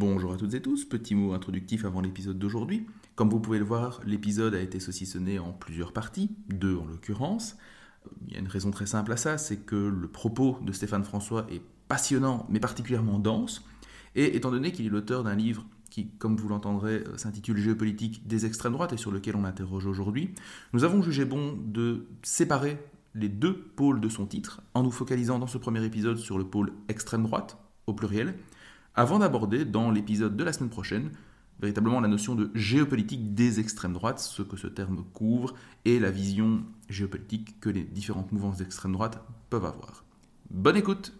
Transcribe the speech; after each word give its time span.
Bonjour 0.00 0.32
à 0.32 0.36
toutes 0.36 0.54
et 0.54 0.62
tous, 0.62 0.84
petit 0.84 1.16
mot 1.16 1.32
introductif 1.32 1.84
avant 1.84 2.00
l'épisode 2.00 2.38
d'aujourd'hui. 2.38 2.86
Comme 3.16 3.30
vous 3.30 3.40
pouvez 3.40 3.58
le 3.58 3.64
voir, 3.64 4.00
l'épisode 4.06 4.54
a 4.54 4.60
été 4.60 4.78
saucissonné 4.78 5.40
en 5.40 5.52
plusieurs 5.52 5.92
parties, 5.92 6.30
deux 6.48 6.76
en 6.76 6.86
l'occurrence. 6.86 7.56
Il 8.28 8.32
y 8.32 8.36
a 8.36 8.38
une 8.38 8.46
raison 8.46 8.70
très 8.70 8.86
simple 8.86 9.10
à 9.10 9.16
ça, 9.16 9.38
c'est 9.38 9.56
que 9.56 9.74
le 9.74 10.06
propos 10.06 10.56
de 10.62 10.70
Stéphane 10.70 11.02
François 11.02 11.48
est 11.50 11.62
passionnant 11.88 12.46
mais 12.48 12.60
particulièrement 12.60 13.18
dense, 13.18 13.64
et 14.14 14.36
étant 14.36 14.52
donné 14.52 14.70
qu'il 14.70 14.86
est 14.86 14.88
l'auteur 14.88 15.24
d'un 15.24 15.34
livre 15.34 15.66
qui, 15.90 16.06
comme 16.10 16.36
vous 16.36 16.48
l'entendrez, 16.48 17.02
s'intitule 17.16 17.58
Géopolitique 17.58 18.24
des 18.24 18.46
extrêmes 18.46 18.74
droites 18.74 18.92
et 18.92 18.98
sur 18.98 19.10
lequel 19.10 19.34
on 19.34 19.42
interroge 19.42 19.86
aujourd'hui, 19.86 20.30
nous 20.74 20.84
avons 20.84 21.02
jugé 21.02 21.24
bon 21.24 21.58
de 21.60 22.06
séparer 22.22 22.78
les 23.16 23.28
deux 23.28 23.58
pôles 23.74 24.00
de 24.00 24.08
son 24.08 24.26
titre 24.26 24.62
en 24.74 24.84
nous 24.84 24.92
focalisant 24.92 25.40
dans 25.40 25.48
ce 25.48 25.58
premier 25.58 25.84
épisode 25.84 26.18
sur 26.18 26.38
le 26.38 26.44
pôle 26.44 26.72
extrême 26.86 27.24
droite, 27.24 27.58
au 27.88 27.94
pluriel, 27.94 28.36
avant 28.98 29.20
d'aborder 29.20 29.64
dans 29.64 29.92
l'épisode 29.92 30.36
de 30.36 30.42
la 30.42 30.52
semaine 30.52 30.70
prochaine 30.70 31.10
véritablement 31.60 32.00
la 32.00 32.08
notion 32.08 32.34
de 32.34 32.50
géopolitique 32.54 33.32
des 33.32 33.60
extrêmes 33.60 33.92
droites, 33.92 34.18
ce 34.18 34.42
que 34.42 34.56
ce 34.56 34.66
terme 34.66 35.04
couvre, 35.12 35.54
et 35.84 36.00
la 36.00 36.10
vision 36.10 36.64
géopolitique 36.88 37.60
que 37.60 37.68
les 37.68 37.84
différentes 37.84 38.32
mouvances 38.32 38.58
d'extrême 38.58 38.92
droite 38.92 39.24
peuvent 39.50 39.64
avoir. 39.64 40.04
Bonne 40.50 40.76
écoute 40.76 41.12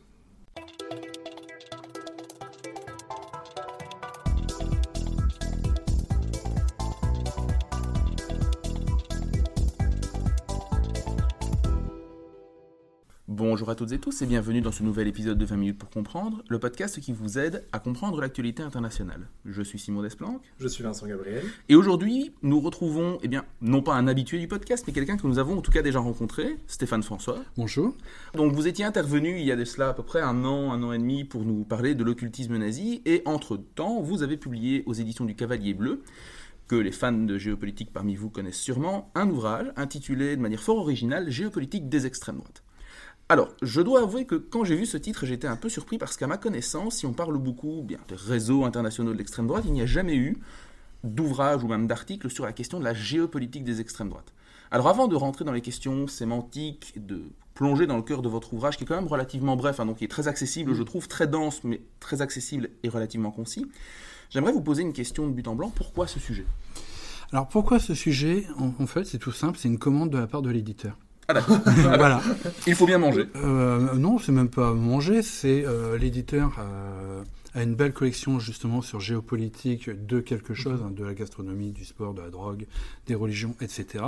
Bonjour 13.68 13.82
à 13.82 13.86
toutes 13.86 13.92
et 13.92 13.98
tous 13.98 14.22
et 14.22 14.26
bienvenue 14.26 14.62
dans 14.62 14.72
ce 14.72 14.82
nouvel 14.82 15.08
épisode 15.08 15.36
de 15.36 15.44
20 15.44 15.56
minutes 15.58 15.78
pour 15.78 15.90
comprendre, 15.90 16.42
le 16.48 16.58
podcast 16.58 16.98
qui 17.00 17.12
vous 17.12 17.38
aide 17.38 17.66
à 17.70 17.78
comprendre 17.78 18.18
l'actualité 18.18 18.62
internationale. 18.62 19.28
Je 19.44 19.60
suis 19.60 19.78
Simon 19.78 20.00
Desplanques. 20.00 20.40
Je 20.58 20.66
suis 20.68 20.82
Vincent 20.82 21.06
Gabriel. 21.06 21.44
Et 21.68 21.74
aujourd'hui, 21.74 22.32
nous 22.40 22.60
retrouvons, 22.60 23.18
eh 23.22 23.28
bien, 23.28 23.44
non 23.60 23.82
pas 23.82 23.92
un 23.92 24.08
habitué 24.08 24.38
du 24.38 24.48
podcast, 24.48 24.84
mais 24.86 24.94
quelqu'un 24.94 25.18
que 25.18 25.26
nous 25.26 25.38
avons 25.38 25.58
en 25.58 25.60
tout 25.60 25.70
cas 25.70 25.82
déjà 25.82 26.00
rencontré, 26.00 26.56
Stéphane 26.66 27.02
François. 27.02 27.44
Bonjour. 27.58 27.94
Donc 28.32 28.54
vous 28.54 28.66
étiez 28.66 28.86
intervenu 28.86 29.38
il 29.38 29.44
y 29.44 29.52
a 29.52 29.56
de 29.56 29.66
cela 29.66 29.90
à 29.90 29.92
peu 29.92 30.02
près 30.02 30.22
un 30.22 30.46
an, 30.46 30.72
un 30.72 30.82
an 30.82 30.92
et 30.92 30.98
demi 30.98 31.24
pour 31.24 31.44
nous 31.44 31.64
parler 31.64 31.94
de 31.94 32.04
l'occultisme 32.04 32.56
nazi, 32.56 33.02
et 33.04 33.20
entre-temps, 33.26 34.00
vous 34.00 34.22
avez 34.22 34.38
publié 34.38 34.82
aux 34.86 34.94
éditions 34.94 35.26
du 35.26 35.34
Cavalier 35.34 35.74
Bleu 35.74 36.00
que 36.68 36.76
les 36.76 36.92
fans 36.92 37.12
de 37.12 37.36
géopolitique 37.36 37.92
parmi 37.92 38.14
vous 38.14 38.30
connaissent 38.30 38.60
sûrement, 38.60 39.10
un 39.14 39.28
ouvrage 39.28 39.66
intitulé 39.76 40.36
de 40.36 40.40
manière 40.40 40.62
fort 40.62 40.78
originale 40.78 41.30
Géopolitique 41.30 41.90
des 41.90 42.06
extrêmes 42.06 42.36
droites. 42.36 42.62
Alors, 43.30 43.50
je 43.60 43.82
dois 43.82 44.00
avouer 44.00 44.24
que 44.24 44.36
quand 44.36 44.64
j'ai 44.64 44.74
vu 44.74 44.86
ce 44.86 44.96
titre, 44.96 45.26
j'étais 45.26 45.46
un 45.46 45.56
peu 45.56 45.68
surpris 45.68 45.98
parce 45.98 46.16
qu'à 46.16 46.26
ma 46.26 46.38
connaissance, 46.38 46.96
si 46.96 47.06
on 47.06 47.12
parle 47.12 47.36
beaucoup 47.36 47.82
bien, 47.84 47.98
des 48.08 48.14
réseaux 48.14 48.64
internationaux 48.64 49.12
de 49.12 49.18
l'extrême 49.18 49.46
droite, 49.46 49.64
il 49.66 49.72
n'y 49.72 49.82
a 49.82 49.86
jamais 49.86 50.16
eu 50.16 50.38
d'ouvrage 51.04 51.62
ou 51.62 51.68
même 51.68 51.86
d'article 51.86 52.30
sur 52.30 52.46
la 52.46 52.52
question 52.52 52.78
de 52.78 52.84
la 52.84 52.94
géopolitique 52.94 53.64
des 53.64 53.82
extrêmes 53.82 54.08
droites. 54.08 54.32
Alors 54.70 54.88
avant 54.88 55.08
de 55.08 55.16
rentrer 55.16 55.44
dans 55.44 55.52
les 55.52 55.60
questions 55.60 56.06
sémantiques, 56.06 56.94
de 56.96 57.22
plonger 57.52 57.86
dans 57.86 57.96
le 57.96 58.02
cœur 58.02 58.22
de 58.22 58.30
votre 58.30 58.54
ouvrage, 58.54 58.78
qui 58.78 58.84
est 58.84 58.86
quand 58.86 58.96
même 58.96 59.08
relativement 59.08 59.56
bref, 59.56 59.78
hein, 59.78 59.86
donc 59.86 59.98
qui 59.98 60.04
est 60.04 60.08
très 60.08 60.26
accessible, 60.26 60.72
je 60.72 60.82
trouve, 60.82 61.06
très 61.06 61.26
dense, 61.26 61.64
mais 61.64 61.82
très 62.00 62.22
accessible 62.22 62.70
et 62.82 62.88
relativement 62.88 63.30
concis, 63.30 63.66
j'aimerais 64.30 64.52
vous 64.52 64.62
poser 64.62 64.82
une 64.82 64.94
question 64.94 65.26
de 65.26 65.32
but 65.32 65.48
en 65.48 65.54
blanc. 65.54 65.70
Pourquoi 65.74 66.06
ce 66.06 66.18
sujet? 66.18 66.46
Alors 67.30 67.46
pourquoi 67.48 67.78
ce 67.78 67.94
sujet? 67.94 68.46
En, 68.58 68.86
fait, 68.86 69.04
c'est 69.04 69.18
tout 69.18 69.32
simple, 69.32 69.58
c'est 69.58 69.68
une 69.68 69.78
commande 69.78 70.08
de 70.10 70.18
la 70.18 70.26
part 70.26 70.40
de 70.40 70.50
l'éditeur. 70.50 70.96
Ah 71.30 71.34
d'accord. 71.34 71.58
voilà. 71.66 72.22
Il 72.66 72.74
faut 72.74 72.86
bien 72.86 72.96
manger. 72.96 73.26
Euh, 73.36 73.92
non, 73.94 74.18
c'est 74.18 74.32
même 74.32 74.48
pas 74.48 74.72
manger, 74.72 75.20
c'est 75.20 75.62
euh, 75.66 75.98
l'éditeur 75.98 76.56
euh, 76.58 77.22
a 77.54 77.62
une 77.62 77.74
belle 77.74 77.92
collection 77.92 78.40
justement 78.40 78.80
sur 78.80 78.98
géopolitique 78.98 79.90
de 79.90 80.20
quelque 80.20 80.54
chose, 80.54 80.80
hein, 80.82 80.90
de 80.90 81.04
la 81.04 81.12
gastronomie, 81.12 81.72
du 81.72 81.84
sport, 81.84 82.14
de 82.14 82.22
la 82.22 82.30
drogue, 82.30 82.64
des 83.06 83.14
religions, 83.14 83.54
etc. 83.60 84.04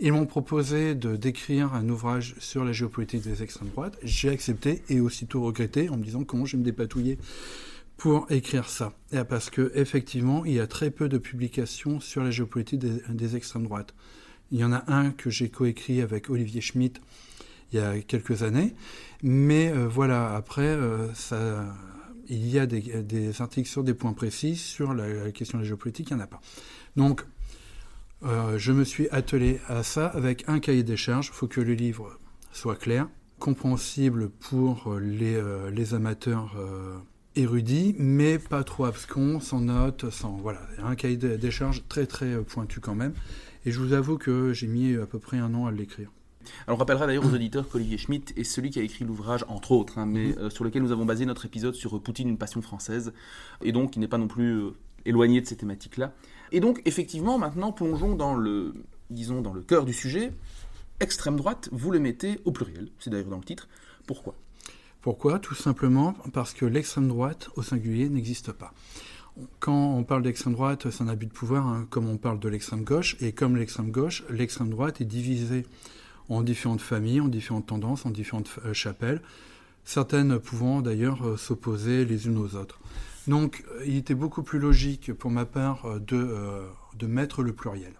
Ils 0.00 0.12
m'ont 0.12 0.26
proposé 0.26 0.94
de 0.94 1.16
d'écrire 1.16 1.72
un 1.72 1.88
ouvrage 1.88 2.34
sur 2.40 2.62
la 2.62 2.72
géopolitique 2.72 3.22
des 3.22 3.42
extrêmes 3.42 3.70
droites. 3.70 3.96
J'ai 4.02 4.28
accepté 4.28 4.82
et 4.90 5.00
aussitôt 5.00 5.40
regretté 5.40 5.88
en 5.88 5.96
me 5.96 6.04
disant 6.04 6.24
comment 6.24 6.44
je 6.44 6.56
vais 6.56 6.60
me 6.60 6.64
dépatouiller 6.64 7.16
pour 7.96 8.26
écrire 8.30 8.68
ça? 8.68 8.92
Et 9.12 9.24
parce 9.24 9.48
que 9.48 9.72
effectivement, 9.74 10.44
il 10.44 10.52
y 10.52 10.60
a 10.60 10.66
très 10.66 10.90
peu 10.90 11.08
de 11.08 11.16
publications 11.16 12.00
sur 12.00 12.22
la 12.22 12.30
géopolitique 12.30 12.80
des, 12.80 13.00
des 13.08 13.36
extrêmes 13.36 13.64
droites. 13.64 13.94
Il 14.52 14.58
y 14.58 14.64
en 14.64 14.72
a 14.72 14.84
un 14.92 15.10
que 15.10 15.30
j'ai 15.30 15.48
coécrit 15.48 16.00
avec 16.00 16.28
Olivier 16.30 16.60
Schmitt 16.60 17.00
il 17.72 17.78
y 17.78 17.82
a 17.82 18.00
quelques 18.00 18.42
années. 18.42 18.74
Mais 19.22 19.70
euh, 19.70 19.86
voilà, 19.88 20.34
après, 20.34 20.62
euh, 20.62 21.08
il 22.28 22.48
y 22.48 22.58
a 22.58 22.66
des, 22.66 23.40
articles 23.40 23.68
sur 23.68 23.84
des 23.84 23.94
points 23.94 24.12
précis. 24.12 24.56
Sur 24.56 24.94
la, 24.94 25.30
question 25.32 25.58
de 25.58 25.62
la 25.62 25.68
géopolitique, 25.68 26.10
il 26.10 26.16
n'y 26.16 26.20
en 26.20 26.24
a 26.24 26.28
pas. 26.28 26.40
Donc, 26.96 27.24
euh, 28.22 28.58
je 28.58 28.72
me 28.72 28.84
suis 28.84 29.08
attelé 29.10 29.60
à 29.68 29.82
ça 29.82 30.06
avec 30.06 30.44
un 30.48 30.60
cahier 30.60 30.82
des 30.82 30.96
charges. 30.96 31.28
Il 31.28 31.34
faut 31.34 31.48
que 31.48 31.60
le 31.60 31.74
livre 31.74 32.18
soit 32.52 32.76
clair, 32.76 33.08
compréhensible 33.38 34.30
pour 34.30 34.98
les, 35.00 35.40
les 35.72 35.94
amateurs 35.94 36.56
érudits, 37.36 37.94
mais 37.98 38.38
pas 38.38 38.64
trop 38.64 38.86
abscons, 38.86 39.38
sans 39.38 39.60
notes, 39.60 40.10
sans... 40.10 40.36
Voilà, 40.38 40.60
un 40.82 40.96
cahier 40.96 41.16
des 41.16 41.50
charges 41.50 41.84
très 41.88 42.06
très 42.06 42.42
pointu 42.42 42.80
quand 42.80 42.96
même. 42.96 43.14
Et 43.66 43.70
je 43.70 43.78
vous 43.78 43.92
avoue 43.92 44.16
que 44.16 44.52
j'ai 44.52 44.66
mis 44.66 44.96
à 44.96 45.06
peu 45.06 45.18
près 45.18 45.38
un 45.38 45.54
an 45.54 45.66
à 45.66 45.72
l'écrire. 45.72 46.10
Alors 46.66 46.78
on 46.78 46.80
rappellera 46.80 47.06
d'ailleurs 47.06 47.26
aux 47.26 47.34
auditeurs 47.34 47.68
qu'Olivier 47.68 47.98
Schmitt 47.98 48.32
est 48.36 48.44
celui 48.44 48.70
qui 48.70 48.78
a 48.78 48.82
écrit 48.82 49.04
l'ouvrage, 49.04 49.44
entre 49.48 49.72
autres, 49.72 49.98
hein, 49.98 50.06
mais 50.06 50.28
mhm. 50.28 50.38
euh, 50.38 50.50
sur 50.50 50.64
lequel 50.64 50.82
nous 50.82 50.92
avons 50.92 51.04
basé 51.04 51.26
notre 51.26 51.44
épisode 51.44 51.74
sur 51.74 52.00
Poutine, 52.00 52.28
une 52.28 52.38
passion 52.38 52.62
française, 52.62 53.12
et 53.62 53.72
donc 53.72 53.96
il 53.96 54.00
n'est 54.00 54.08
pas 54.08 54.18
non 54.18 54.28
plus 54.28 54.54
euh, 54.54 54.70
éloigné 55.04 55.40
de 55.42 55.46
ces 55.46 55.56
thématiques-là. 55.56 56.14
Et 56.52 56.60
donc 56.60 56.80
effectivement, 56.86 57.38
maintenant 57.38 57.72
plongeons 57.72 58.14
dans 58.14 58.34
le, 58.34 58.74
disons, 59.10 59.42
dans 59.42 59.52
le 59.52 59.60
cœur 59.60 59.84
du 59.84 59.92
sujet. 59.92 60.32
Extrême 61.00 61.36
droite, 61.36 61.68
vous 61.72 61.90
le 61.90 61.98
mettez 61.98 62.40
au 62.44 62.52
pluriel, 62.52 62.88
c'est 62.98 63.10
d'ailleurs 63.10 63.28
dans 63.28 63.38
le 63.38 63.44
titre. 63.44 63.68
Pourquoi? 64.06 64.34
Pourquoi? 65.00 65.38
Tout 65.38 65.54
simplement 65.54 66.14
parce 66.32 66.52
que 66.52 66.66
l'extrême 66.66 67.08
droite 67.08 67.48
au 67.56 67.62
singulier 67.62 68.08
n'existe 68.10 68.52
pas 68.52 68.72
quand 69.58 69.94
on 69.94 70.04
parle 70.04 70.22
d'extrême 70.22 70.54
droite, 70.54 70.90
c'est 70.90 71.02
un 71.02 71.08
abus 71.08 71.26
de 71.26 71.32
pouvoir, 71.32 71.66
hein, 71.66 71.86
comme 71.90 72.08
on 72.08 72.16
parle 72.16 72.38
de 72.40 72.48
l'extrême 72.48 72.84
gauche. 72.84 73.16
Et 73.20 73.32
comme 73.32 73.56
l'extrême 73.56 73.90
gauche, 73.90 74.24
l'extrême 74.30 74.70
droite 74.70 75.00
est 75.00 75.04
divisée 75.04 75.66
en 76.28 76.42
différentes 76.42 76.80
familles, 76.80 77.20
en 77.20 77.28
différentes 77.28 77.66
tendances, 77.66 78.06
en 78.06 78.10
différentes 78.10 78.50
euh, 78.64 78.72
chapelles, 78.72 79.20
certaines 79.84 80.38
pouvant 80.38 80.80
d'ailleurs 80.80 81.26
euh, 81.26 81.36
s'opposer 81.36 82.04
les 82.04 82.26
unes 82.26 82.38
aux 82.38 82.54
autres. 82.54 82.80
Donc 83.26 83.64
il 83.84 83.96
était 83.96 84.14
beaucoup 84.14 84.42
plus 84.42 84.58
logique 84.58 85.12
pour 85.12 85.30
ma 85.30 85.44
part 85.44 85.84
euh, 85.84 85.98
de, 85.98 86.36
de 86.96 87.06
mettre 87.06 87.42
le 87.42 87.52
pluriel. 87.52 87.92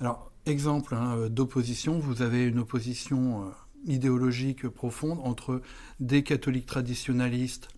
Alors, 0.00 0.30
exemple 0.46 0.94
hein, 0.94 1.28
d'opposition, 1.28 1.98
vous 1.98 2.22
avez 2.22 2.44
une 2.44 2.58
opposition 2.58 3.52
idéologique 3.84 4.68
profonde 4.68 5.18
entre 5.22 5.62
des 6.00 6.22
catholiques 6.22 6.66
traditionnalistes 6.66 7.68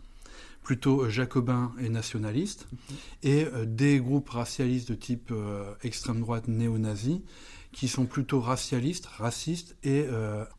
plutôt 0.65 1.03
euh, 1.03 1.11
jacobins 1.11 1.73
et 1.79 1.89
nationalistes, 1.89 2.67
mhm. 2.73 2.97
et 3.23 3.45
euh, 3.45 3.65
des 3.67 4.01
groupes 4.01 4.31
racialistes 4.31 4.89
de 4.89 4.95
type 4.95 5.31
euh, 5.31 5.73
extrême 5.85 6.21
droite 6.21 6.49
néo-nazi, 6.49 7.23
qui 7.71 7.87
sont 7.87 8.07
plutôt 8.07 8.41
racialistes, 8.41 9.07
racistes 9.07 9.77
et 9.83 10.07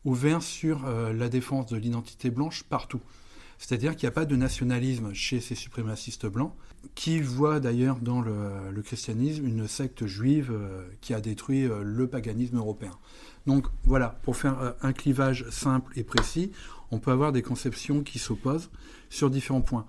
ouverts 0.04 0.42
sur 0.42 0.86
la 0.86 1.30
défense 1.30 1.64
de 1.64 1.78
l'identité 1.78 2.28
blanche 2.28 2.64
partout. 2.64 3.00
C'est-à-dire 3.56 3.96
qu'il 3.96 4.06
n'y 4.06 4.10
a 4.10 4.12
pas 4.12 4.26
de 4.26 4.36
nationalisme 4.36 5.14
chez 5.14 5.40
ces 5.40 5.54
suprémacistes 5.54 6.26
blancs, 6.26 6.52
qui 6.94 7.22
voient 7.22 7.58
d'ailleurs 7.58 8.00
dans 8.00 8.20
le, 8.20 8.82
christianisme 8.82 9.46
une 9.46 9.66
secte 9.66 10.04
juive 10.04 10.52
qui 11.00 11.14
a 11.14 11.22
détruit 11.22 11.66
le 11.66 12.06
paganisme 12.06 12.58
européen. 12.58 12.92
Donc 13.46 13.66
voilà, 13.84 14.20
pour 14.22 14.36
faire 14.36 14.74
un 14.82 14.92
clivage 14.92 15.48
simple 15.48 15.98
et 15.98 16.04
précis, 16.04 16.52
on 16.90 16.98
peut 16.98 17.12
avoir 17.12 17.32
des 17.32 17.40
conceptions 17.40 18.02
qui 18.02 18.18
s'opposent 18.18 18.68
sur 19.08 19.30
différents 19.30 19.62
points. 19.62 19.86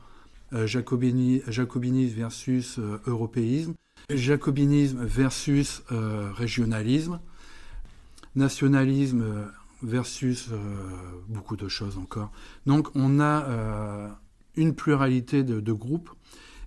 Euh, 0.54 0.66
jacobinisme 0.66 2.16
versus 2.16 2.80
euh, 2.80 3.00
européisme, 3.06 3.74
jacobinisme 4.10 5.04
versus 5.04 5.84
euh, 5.92 6.32
régionalisme, 6.32 7.20
nationalisme 8.36 9.26
versus 9.84 10.50
beaucoup 11.28 11.58
de 11.58 11.68
choses 11.68 11.98
encore. 11.98 12.32
Donc 12.66 12.90
on 12.96 13.20
a 13.20 14.18
une 14.56 14.74
pluralité 14.74 15.44
de, 15.44 15.72
groupes 15.72 16.10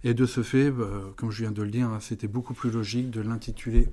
et 0.04 0.14
de 0.14 0.26
ce 0.26 0.42
fait, 0.42 0.72
comme 1.16 1.30
je 1.30 1.42
viens 1.42 1.50
de 1.50 1.62
le 1.62 1.70
dire, 1.70 1.88
hein, 1.88 1.98
c'était 2.00 2.28
beaucoup 2.28 2.54
plus 2.54 2.70
logique 2.70 3.10
de 3.10 3.20
l'intituler 3.20 3.88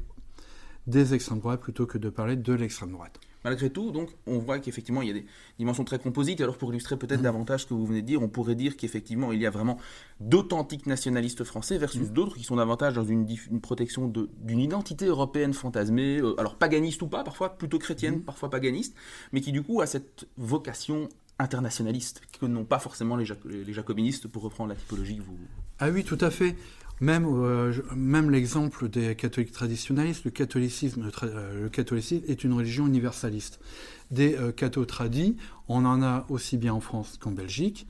des 0.85 1.13
extrêmes 1.13 1.39
droites 1.39 1.61
plutôt 1.61 1.85
que 1.85 1.97
de 1.97 2.09
parler 2.09 2.35
de 2.35 2.53
l'extrême 2.53 2.91
droite. 2.91 3.19
Malgré 3.43 3.69
tout, 3.69 3.91
donc, 3.91 4.09
on 4.25 4.39
voit 4.39 4.59
qu'effectivement, 4.59 5.01
il 5.01 5.07
y 5.07 5.11
a 5.11 5.13
des 5.13 5.25
dimensions 5.57 5.83
très 5.83 5.99
composites. 5.99 6.41
Alors, 6.41 6.57
pour 6.57 6.71
illustrer 6.71 6.97
peut-être 6.97 7.19
mmh. 7.19 7.23
davantage 7.23 7.61
ce 7.61 7.67
que 7.67 7.73
vous 7.73 7.85
venez 7.85 8.01
de 8.01 8.07
dire, 8.07 8.21
on 8.21 8.27
pourrait 8.27 8.55
dire 8.55 8.75
qu'effectivement, 8.75 9.31
il 9.31 9.41
y 9.41 9.45
a 9.45 9.49
vraiment 9.49 9.77
d'authentiques 10.19 10.85
nationalistes 10.85 11.43
français 11.43 11.77
versus 11.77 12.09
mmh. 12.09 12.13
d'autres 12.13 12.35
qui 12.35 12.43
sont 12.43 12.55
davantage 12.55 12.93
dans 12.93 13.05
une, 13.05 13.25
protection 13.61 14.07
d'une 14.07 14.59
identité 14.59 15.05
européenne 15.05 15.53
fantasmée, 15.53 16.17
euh, 16.17 16.39
alors 16.39 16.55
paganiste 16.55 17.01
ou 17.01 17.07
pas, 17.07 17.23
parfois 17.23 17.57
plutôt 17.57 17.79
chrétienne, 17.79 18.17
mmh. 18.17 18.23
parfois 18.23 18.49
paganiste, 18.49 18.95
mais 19.31 19.41
qui 19.41 19.51
du 19.51 19.63
coup 19.63 19.81
a 19.81 19.85
cette 19.85 20.27
vocation 20.37 21.09
internationaliste 21.39 22.21
que 22.39 22.45
n'ont 22.45 22.65
pas 22.65 22.79
forcément 22.79 23.15
les, 23.15 23.25
les, 23.45 23.73
jacobinistes, 23.73 24.27
pour 24.27 24.43
reprendre 24.43 24.69
la 24.69 24.75
typologie 24.75 25.17
que 25.17 25.21
vous, 25.21 25.37
Ah 25.79 25.89
oui, 25.89 26.03
tout 26.03 26.17
à 26.21 26.31
fait. 26.31 26.55
Même, 26.99 27.25
euh, 27.27 27.73
même 27.95 28.31
l'exemple 28.31 28.89
des 28.89 29.15
catholiques 29.15 29.51
traditionnalistes, 29.51 30.25
le 30.25 30.31
catholicisme, 30.31 31.11
euh, 31.23 31.63
le 31.63 31.69
catholicisme 31.69 32.23
est 32.27 32.43
une 32.43 32.53
religion 32.53 32.87
universaliste. 32.87 33.59
Des 34.09 34.35
euh, 34.35 34.51
cathos 34.51 34.85
tradis, 34.85 35.37
on 35.67 35.85
en 35.85 36.01
a 36.01 36.25
aussi 36.29 36.57
bien 36.57 36.73
en 36.73 36.79
France 36.79 37.17
qu'en 37.19 37.31
Belgique, 37.31 37.85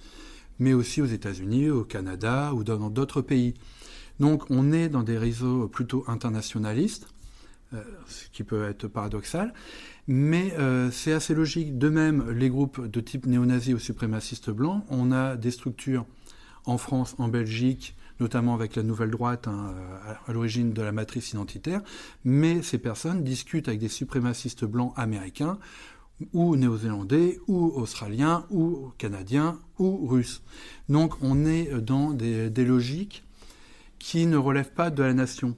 mais 0.59 0.74
aussi 0.74 1.01
aux 1.01 1.06
États-Unis, 1.06 1.69
au 1.69 1.86
Canada 1.86 2.54
ou 2.54 2.65
dans 2.65 2.89
d'autres 2.89 3.21
pays. 3.21 3.54
Donc 4.19 4.44
on 4.50 4.74
est 4.74 4.89
dans 4.89 5.04
des 5.04 5.18
réseaux 5.18 5.68
plutôt 5.68 6.03
internationalistes, 6.07 7.07
ce 8.07 8.30
qui 8.31 8.44
peut 8.44 8.63
être 8.63 8.88
paradoxal, 8.88 9.53
mais 10.07 10.51
c'est 10.92 11.12
assez 11.12 11.36
logique. 11.36 11.77
De 11.77 11.89
même, 11.89 12.31
les 12.31 12.50
groupes 12.50 12.88
de 12.88 13.00
type 13.00 13.27
néo-nazi 13.27 13.75
ou 13.75 13.80
suprémacistes 13.80 14.50
blancs, 14.50 14.83
on 14.89 15.12
a 15.12 15.36
des 15.36 15.51
structures 15.51 16.07
en 16.65 16.80
France, 16.80 17.13
en 17.19 17.27
Belgique, 17.27 17.95
notamment 18.19 18.53
avec 18.53 18.75
la 18.75 18.83
nouvelle 18.83 19.11
droite 19.11 19.47
hein, 19.47 19.73
à 20.27 20.33
l'origine 20.33 20.73
de 20.73 20.81
la 20.81 20.91
matrice 20.91 21.31
identitaire, 21.31 21.81
mais 22.23 22.61
ces 22.61 22.77
personnes 22.77 23.23
discutent 23.23 23.67
avec 23.67 23.79
des 23.79 23.89
suprémacistes 23.89 24.65
blancs 24.65 24.93
américains 24.95 25.57
ou 26.33 26.55
néo-zélandais, 26.55 27.39
ou 27.47 27.71
australiens, 27.75 28.45
ou 28.49 28.91
canadiens, 28.97 29.59
ou 29.77 30.07
russes. 30.07 30.41
Donc 30.89 31.15
on 31.21 31.45
est 31.45 31.71
dans 31.79 32.11
des, 32.11 32.49
logiques 32.65 33.23
qui 33.99 34.25
ne 34.25 34.37
relèvent 34.37 34.73
pas 34.73 34.89
de 34.89 35.03
la 35.03 35.13
nation. 35.13 35.55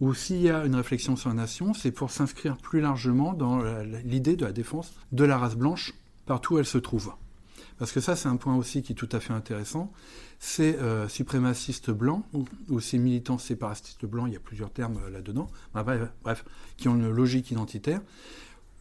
Ou 0.00 0.14
s'il 0.14 0.42
y 0.42 0.50
a 0.50 0.64
une 0.64 0.74
réflexion 0.74 1.14
sur 1.14 1.28
la 1.28 1.36
nation, 1.36 1.74
c'est 1.74 1.92
pour 1.92 2.10
s'inscrire 2.10 2.56
plus 2.56 2.80
largement 2.80 3.32
dans 3.32 3.62
l'idée 4.04 4.34
de 4.34 4.44
la 4.44 4.52
défense 4.52 4.92
de 5.12 5.24
la 5.24 5.38
race 5.38 5.56
blanche 5.56 5.94
partout 6.26 6.54
où 6.54 6.58
elle 6.58 6.66
se 6.66 6.78
trouve. 6.78 7.12
Parce 7.78 7.92
que 7.92 8.00
ça, 8.00 8.16
c'est 8.16 8.28
un 8.28 8.36
point 8.36 8.56
aussi 8.56 8.82
qui 8.82 8.92
est 8.92 8.96
tout 8.96 9.08
à 9.12 9.20
fait 9.20 9.32
intéressant. 9.32 9.92
Ces 10.38 10.76
euh, 10.76 11.08
suprémacistes 11.08 11.90
blancs, 11.90 12.24
ou, 12.68 12.80
ces 12.80 12.98
militants 12.98 13.38
séparatistes 13.38 14.04
blancs, 14.06 14.26
il 14.28 14.34
y 14.34 14.36
a 14.36 14.40
plusieurs 14.40 14.70
termes 14.70 14.98
euh, 15.06 15.10
là-dedans, 15.10 15.48
bref, 15.74 16.44
qui 16.76 16.88
ont 16.88 16.96
une 16.96 17.10
logique 17.10 17.50
identitaire, 17.50 18.00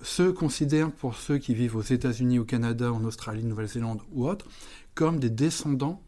se 0.02 0.24
considèrent, 0.24 0.92
pour 0.92 1.16
ceux 1.16 1.38
qui 1.38 1.54
vivent 1.54 1.76
aux 1.76 1.82
États-Unis, 1.82 2.40
au 2.40 2.46
Canada, 2.46 2.92
en 2.92 3.04
Australie, 3.04 3.44
Nouvelle-Zélande 3.44 4.02
ou 4.12 4.28
autres, 4.28 4.48
comme 4.96 5.20
des 5.20 5.30
descendants 5.30 6.02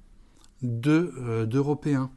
euh, 0.64 1.46
d'Européens. 1.46 2.12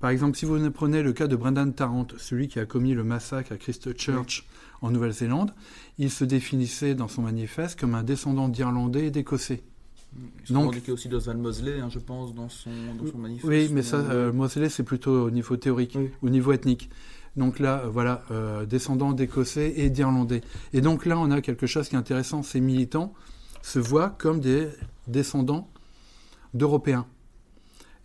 Par 0.00 0.10
exemple, 0.10 0.36
si 0.36 0.44
vous 0.44 0.70
prenez 0.72 1.02
le 1.02 1.12
cas 1.12 1.28
de 1.28 1.36
Brendan 1.36 1.72
Tarrant, 1.72 2.08
celui 2.16 2.48
qui 2.48 2.58
a 2.58 2.66
commis 2.66 2.92
le 2.92 3.04
massacre 3.04 3.52
à 3.52 3.56
Christchurch 3.56 4.48
en 4.80 4.90
Nouvelle-Zélande, 4.90 5.54
il 5.98 6.10
se 6.10 6.24
définissait 6.24 6.96
dans 6.96 7.06
son 7.06 7.22
manifeste 7.22 7.78
comme 7.78 7.94
un 7.94 8.02
descendant 8.02 8.48
d'Irlandais 8.48 9.06
et 9.06 9.10
d'Écossais. 9.12 9.62
Il 10.48 10.52
Donc, 10.54 10.76
aussi 10.88 11.08
d'Oswald 11.08 11.40
Mosley, 11.40 11.80
hein, 11.80 11.88
je 11.88 11.98
pense, 11.98 12.34
dans 12.34 12.48
son, 12.48 12.70
manifeste. 13.16 13.46
Oui, 13.46 13.68
mais 13.72 13.82
ça, 13.82 13.96
euh, 13.96 14.32
Mosley, 14.32 14.68
c'est 14.68 14.82
plutôt 14.82 15.26
au 15.26 15.30
niveau 15.30 15.56
théorique, 15.56 15.96
au 16.20 16.28
niveau 16.28 16.52
ethnique. 16.52 16.90
Donc 17.36 17.58
là, 17.58 17.82
euh, 17.84 17.88
voilà, 17.88 18.22
euh, 18.30 18.66
descendants 18.66 19.12
d'Écossais 19.12 19.72
et 19.76 19.88
d'Irlandais. 19.88 20.42
Et 20.72 20.80
donc 20.80 21.06
là, 21.06 21.18
on 21.18 21.30
a 21.30 21.40
quelque 21.40 21.66
chose 21.66 21.88
qui 21.88 21.94
est 21.94 21.98
intéressant. 21.98 22.42
Ces 22.42 22.60
militants 22.60 23.14
se 23.62 23.78
voient 23.78 24.10
comme 24.10 24.40
des 24.40 24.68
descendants 25.06 25.70
d'Européens. 26.52 27.06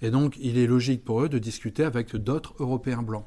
Et 0.01 0.11
donc, 0.11 0.37
il 0.39 0.57
est 0.57 0.67
logique 0.67 1.03
pour 1.03 1.23
eux 1.23 1.29
de 1.29 1.39
discuter 1.39 1.83
avec 1.83 2.15
d'autres 2.15 2.53
Européens 2.59 3.01
blancs. 3.01 3.25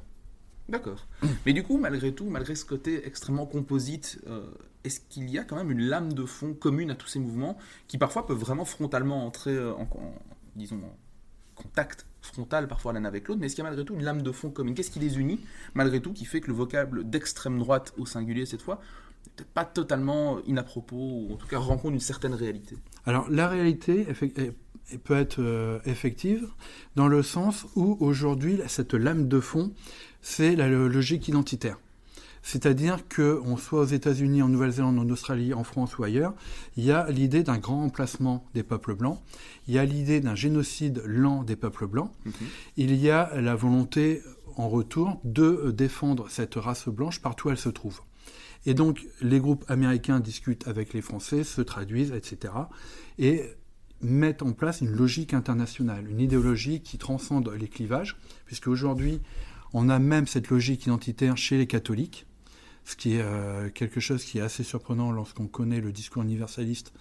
D'accord. 0.70 1.06
Mais 1.44 1.52
du 1.52 1.62
coup, 1.62 1.78
malgré 1.78 2.14
tout, 2.14 2.30
malgré 2.30 2.54
ce 2.54 2.64
côté 2.64 3.06
extrêmement 3.06 3.46
composite, 3.46 4.20
euh, 4.28 4.46
est-ce 4.84 5.00
qu'il 5.08 5.28
y 5.28 5.38
a 5.38 5.44
quand 5.44 5.56
même 5.56 5.70
une 5.70 5.82
lame 5.82 6.12
de 6.12 6.24
fond 6.24 6.54
commune 6.54 6.90
à 6.90 6.94
tous 6.94 7.08
ces 7.08 7.18
mouvements 7.18 7.58
qui 7.88 7.98
parfois 7.98 8.26
peuvent 8.26 8.38
vraiment 8.38 8.64
frontalement 8.64 9.26
entrer 9.26 9.58
en, 9.58 9.88
disons, 10.56 10.76
en 10.76 11.62
contact 11.62 12.06
frontal 12.22 12.68
parfois 12.68 12.92
l'un 12.92 13.04
avec 13.04 13.28
l'autre, 13.28 13.40
mais 13.40 13.46
est-ce 13.46 13.54
qu'il 13.54 13.64
y 13.64 13.66
a 13.66 13.70
malgré 13.70 13.84
tout 13.84 13.94
une 13.94 14.02
lame 14.02 14.22
de 14.22 14.32
fond 14.32 14.50
commune? 14.50 14.74
Qu'est-ce 14.74 14.90
qui 14.90 14.98
les 14.98 15.18
unit 15.18 15.40
malgré 15.74 16.00
tout 16.00 16.12
qui 16.12 16.24
fait 16.24 16.40
que 16.40 16.48
le 16.48 16.54
vocable 16.54 17.08
d'extrême 17.08 17.58
droite 17.58 17.92
au 17.98 18.06
singulier 18.06 18.46
cette 18.46 18.62
fois 18.62 18.80
n'est 19.38 19.44
pas 19.54 19.64
totalement 19.64 20.40
inapropos 20.46 20.96
ou 20.96 21.34
en 21.34 21.36
tout 21.36 21.46
cas 21.46 21.58
rencontre 21.58 21.94
une 21.94 22.00
certaine 22.00 22.34
réalité? 22.34 22.76
Alors 23.06 23.28
la 23.30 23.48
réalité 23.48 24.06
peut 25.04 25.16
être 25.16 25.40
euh, 25.40 25.78
effective 25.84 26.48
dans 26.96 27.08
le 27.08 27.22
sens 27.22 27.66
où 27.74 27.96
aujourd'hui 28.00 28.60
cette 28.66 28.94
lame 28.94 29.28
de 29.28 29.40
fond 29.40 29.72
c'est 30.22 30.56
la 30.56 30.68
logique 30.68 31.28
identitaire. 31.28 31.78
C'est-à-dire 32.42 33.00
qu'on 33.14 33.56
soit 33.56 33.80
aux 33.80 33.86
États-Unis, 33.86 34.42
en 34.42 34.48
Nouvelle-Zélande, 34.48 34.98
en 34.98 35.08
Australie, 35.10 35.52
en 35.52 35.64
France 35.64 35.98
ou 35.98 36.04
ailleurs, 36.04 36.34
il 36.76 36.84
y 36.84 36.90
a 36.90 37.10
l'idée 37.10 37.42
d'un 37.42 37.58
grand 37.58 37.84
emplacement 37.84 38.46
des 38.54 38.62
peuples 38.62 38.94
blancs, 38.94 39.20
il 39.68 39.74
y 39.74 39.78
a 39.78 39.84
l'idée 39.84 40.20
d'un 40.20 40.34
génocide 40.34 41.02
lent 41.04 41.42
des 41.42 41.56
peuples 41.56 41.86
blancs, 41.86 42.10
mhm. 42.24 42.32
il 42.76 42.94
y 42.94 43.10
a 43.10 43.38
la 43.40 43.54
volonté 43.54 44.22
en 44.56 44.68
retour 44.68 45.20
de 45.24 45.70
défendre 45.70 46.28
cette 46.30 46.54
race 46.54 46.88
blanche 46.88 47.20
partout 47.20 47.48
où 47.48 47.50
elle 47.50 47.58
se 47.58 47.68
trouve. 47.68 48.00
Et 48.66 48.74
donc 48.74 49.06
les 49.20 49.40
groupes 49.40 49.64
américains 49.68 50.20
discutent 50.20 50.66
avec 50.68 50.92
les 50.92 51.00
Français, 51.00 51.44
se 51.44 51.62
traduisent, 51.62 52.12
etc. 52.12 52.52
et 53.18 53.44
mettent 54.02 54.42
en 54.42 54.52
place 54.52 54.80
une 54.80 54.90
logique 54.90 55.34
internationale, 55.34 56.08
une 56.08 56.20
idéologie 56.20 56.80
qui 56.80 56.96
transcende 56.96 57.50
les 57.58 57.68
clivages, 57.68 58.16
puisque 58.46 58.68
aujourd'hui 58.68 59.20
on 59.72 59.88
a 59.88 59.98
même 59.98 60.26
cette 60.26 60.48
logique 60.48 60.86
identitaire 60.86 61.36
chez 61.36 61.58
les 61.58 61.66
catholiques, 61.66 62.26
ce 62.84 62.96
qui 62.96 63.14
est 63.14 63.22
euh, 63.22 63.68
quelque 63.70 64.00
chose 64.00 64.24
qui 64.24 64.38
est 64.38 64.42
assez 64.42 64.64
surprenant 64.64 65.12
lorsqu'on 65.12 65.46
connaît 65.46 65.80
le 65.80 65.92
discours 65.92 66.22
universaliste 66.22 66.92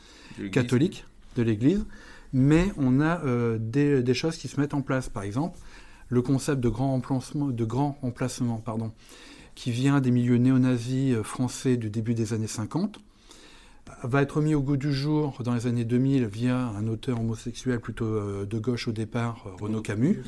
catholique 0.51 1.05
de 1.35 1.41
l'Église. 1.43 1.85
Mais 2.31 2.71
on 2.77 3.01
a 3.01 3.23
euh, 3.23 3.57
des, 3.59 4.13
choses 4.13 4.37
qui 4.37 4.47
se 4.47 4.59
mettent 4.59 4.75
en 4.75 4.81
place. 4.81 5.09
Par 5.09 5.23
exemple, 5.23 5.57
le 6.09 6.21
concept 6.21 6.61
de 6.61 6.69
grand 6.69 6.91
remplacement, 6.91 7.47
de 7.47 7.65
grand 7.65 7.97
remplacement 8.01 8.57
pardon, 8.57 8.91
qui 9.55 9.71
vient 9.71 9.99
des 9.99 10.11
milieux 10.11 10.37
néo-nazis 10.37 11.15
euh, 11.15 11.23
français 11.23 11.75
du 11.77 11.89
début 11.89 12.13
des 12.13 12.33
années 12.33 12.47
50, 12.47 12.99
va 14.03 14.21
être 14.21 14.41
mis 14.41 14.55
au 14.55 14.61
goût 14.61 14.77
du 14.77 14.93
jour 14.93 15.41
dans 15.43 15.53
les 15.53 15.67
années 15.67 15.85
2000 15.85 16.25
via 16.25 16.57
un 16.57 16.87
auteur 16.87 17.19
homosexuel 17.19 17.79
plutôt 17.79 18.05
euh, 18.05 18.45
de 18.45 18.59
gauche 18.59 18.87
au 18.87 18.91
départ, 18.91 19.45
euh, 19.47 19.51
Renaud 19.61 19.81
Camus. 19.81 20.21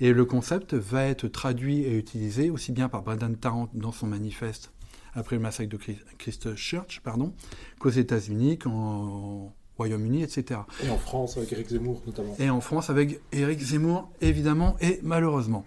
Et 0.00 0.12
le 0.12 0.24
concept 0.24 0.74
va 0.74 1.04
être 1.04 1.28
traduit 1.28 1.82
et 1.82 1.96
utilisé 1.96 2.50
aussi 2.50 2.72
bien 2.72 2.88
par 2.88 3.02
Brendan 3.02 3.36
Tarrant 3.36 3.68
dans 3.74 3.92
son 3.92 4.06
manifeste 4.06 4.72
après 5.14 5.36
le 5.36 5.42
massacre 5.42 5.70
de 5.70 5.78
Christchurch, 6.18 7.00
pardon, 7.02 7.32
qu'aux 7.80 7.90
États-Unis, 7.90 8.58
qu'en 8.58 9.52
Royaume-Uni, 9.76 10.22
etc. 10.22 10.60
Et 10.84 10.90
en 10.90 10.98
France 10.98 11.36
avec 11.36 11.52
Éric 11.52 11.68
Zemmour 11.68 12.02
notamment. 12.06 12.36
Et 12.38 12.50
en 12.50 12.60
France 12.60 12.90
avec 12.90 13.20
Éric 13.32 13.60
Zemmour, 13.60 14.10
évidemment, 14.20 14.76
et 14.80 15.00
malheureusement. 15.02 15.64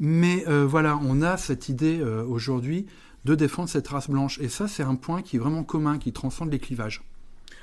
Mais 0.00 0.44
euh, 0.48 0.66
voilà, 0.66 0.98
on 1.04 1.22
a 1.22 1.36
cette 1.36 1.68
idée 1.68 2.02
aujourd'hui 2.02 2.86
de 3.24 3.34
défendre 3.34 3.68
cette 3.68 3.88
race 3.88 4.08
blanche. 4.08 4.38
Et 4.40 4.48
ça, 4.48 4.68
c'est 4.68 4.82
un 4.82 4.94
point 4.94 5.22
qui 5.22 5.36
est 5.36 5.38
vraiment 5.38 5.64
commun, 5.64 5.98
qui 5.98 6.12
transcende 6.12 6.50
les 6.50 6.58
clivages. 6.58 7.02